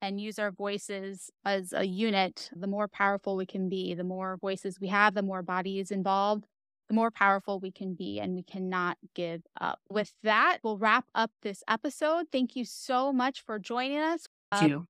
and 0.00 0.20
use 0.20 0.38
our 0.38 0.50
voices 0.50 1.30
as 1.44 1.72
a 1.72 1.84
unit, 1.84 2.50
the 2.54 2.66
more 2.66 2.88
powerful 2.88 3.36
we 3.36 3.46
can 3.46 3.68
be. 3.68 3.94
The 3.94 4.04
more 4.04 4.36
voices 4.40 4.80
we 4.80 4.88
have, 4.88 5.14
the 5.14 5.22
more 5.22 5.42
bodies 5.42 5.90
involved, 5.90 6.46
the 6.88 6.94
more 6.94 7.10
powerful 7.10 7.60
we 7.60 7.70
can 7.70 7.94
be, 7.94 8.20
and 8.20 8.34
we 8.34 8.42
cannot 8.42 8.98
give 9.14 9.42
up. 9.60 9.80
With 9.88 10.12
that, 10.22 10.58
we'll 10.62 10.78
wrap 10.78 11.06
up 11.14 11.30
this 11.42 11.62
episode. 11.68 12.26
Thank 12.30 12.56
you 12.56 12.64
so 12.64 13.12
much 13.12 13.40
for 13.40 13.58
joining 13.58 13.98
us. 13.98 14.26
Thank 14.52 14.64
uh, 14.64 14.66
you. 14.66 14.86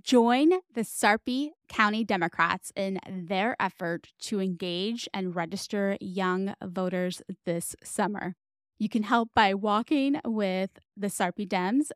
Join 0.00 0.52
the 0.72 0.84
Sarpy 0.84 1.52
County 1.68 2.02
Democrats 2.02 2.72
in 2.74 2.98
their 3.06 3.54
effort 3.60 4.08
to 4.20 4.40
engage 4.40 5.06
and 5.12 5.36
register 5.36 5.98
young 6.00 6.54
voters 6.64 7.20
this 7.44 7.76
summer. 7.84 8.34
You 8.78 8.88
can 8.88 9.02
help 9.02 9.28
by 9.34 9.52
walking 9.52 10.18
with 10.24 10.70
the 10.96 11.10
Sarpy 11.10 11.46
Dems 11.46 11.90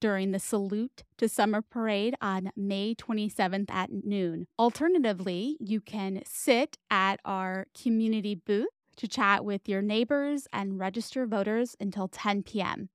during 0.00 0.30
the 0.30 0.38
Salute 0.38 1.02
to 1.18 1.28
Summer 1.28 1.60
Parade 1.60 2.14
on 2.20 2.52
May 2.54 2.94
27th 2.94 3.68
at 3.68 3.90
noon. 3.90 4.46
Alternatively, 4.56 5.56
you 5.58 5.80
can 5.80 6.22
sit 6.24 6.78
at 6.88 7.18
our 7.24 7.66
community 7.76 8.36
booth 8.36 8.68
to 8.96 9.08
chat 9.08 9.44
with 9.44 9.68
your 9.68 9.82
neighbors 9.82 10.46
and 10.52 10.78
register 10.78 11.26
voters 11.26 11.74
until 11.80 12.06
10 12.06 12.44
p.m. 12.44 12.90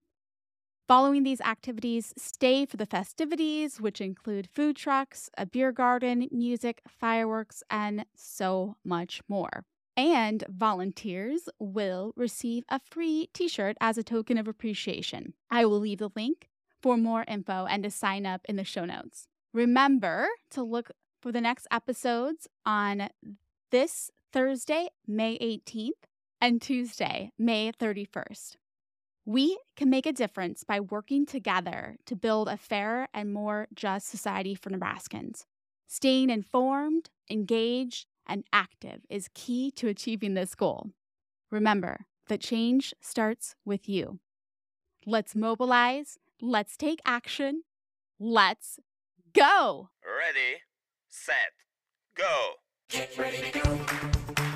Following 0.90 1.22
these 1.22 1.40
activities, 1.42 2.16
stay 2.18 2.66
for 2.66 2.76
the 2.76 2.86
festivities, 2.88 3.80
which 3.80 4.02
include 4.02 4.50
food 4.52 4.76
trucks, 4.76 5.30
a 5.38 5.46
beer 5.46 5.72
garden, 5.72 6.28
music, 6.32 6.82
fireworks, 6.88 7.62
and 7.70 8.06
so 8.16 8.76
much 8.84 9.22
more. 9.30 9.66
And 9.96 10.44
volunteers 10.50 11.48
will 11.60 12.12
receive 12.16 12.64
a 12.70 12.80
free 12.80 13.30
t 13.34 13.48
shirt 13.48 13.78
as 13.80 14.00
a 14.00 14.04
token 14.04 14.40
of 14.40 14.48
appreciation. 14.48 15.36
I 15.52 15.64
will 15.66 15.80
leave 15.80 16.00
the 16.00 16.10
link 16.16 16.50
for 16.82 16.98
more 16.98 17.24
info 17.28 17.68
and 17.70 17.84
to 17.84 17.92
sign 17.92 18.26
up 18.26 18.42
in 18.50 18.56
the 18.56 18.64
show 18.64 18.86
notes. 18.86 19.28
Remember 19.54 20.28
to 20.50 20.64
look 20.64 20.90
for 21.22 21.32
the 21.32 21.40
next 21.40 21.68
episodes 21.70 22.48
on 22.66 23.10
this 23.70 24.10
Thursday, 24.34 24.88
May 25.06 25.38
18th, 25.38 26.10
and 26.42 26.60
Tuesday, 26.60 27.32
May 27.38 27.72
31st. 27.74 28.56
We 29.30 29.60
can 29.76 29.92
make 29.92 30.08
a 30.08 30.12
difference 30.12 30.64
by 30.64 30.80
working 30.80 31.24
together 31.24 31.98
to 32.08 32.16
build 32.16 32.48
a 32.48 32.58
fairer 32.58 33.08
and 33.14 33.32
more 33.32 33.68
just 33.76 34.08
society 34.08 34.56
for 34.56 34.72
Nebraskans. 34.72 35.46
Staying 35.86 36.32
informed, 36.32 37.12
engaged, 37.30 38.08
and 38.26 38.44
active 38.52 39.02
is 39.08 39.30
key 39.36 39.70
to 39.76 39.88
achieving 39.88 40.34
this 40.34 40.56
goal. 40.56 40.88
Remember 41.52 42.08
that 42.28 42.42
change 42.42 42.92
starts 43.02 43.56
with 43.64 43.88
you. 43.88 44.18
Let's 45.06 45.36
mobilize, 45.36 46.18
let's 46.42 46.76
take 46.76 47.00
action, 47.06 47.62
let's 48.20 48.80
go! 49.32 49.90
Ready, 50.04 50.64
set, 51.08 51.54
go! 52.16 52.54
Get 52.90 53.16
ready 53.16 53.52
to 53.52 53.60
go. 53.60 54.49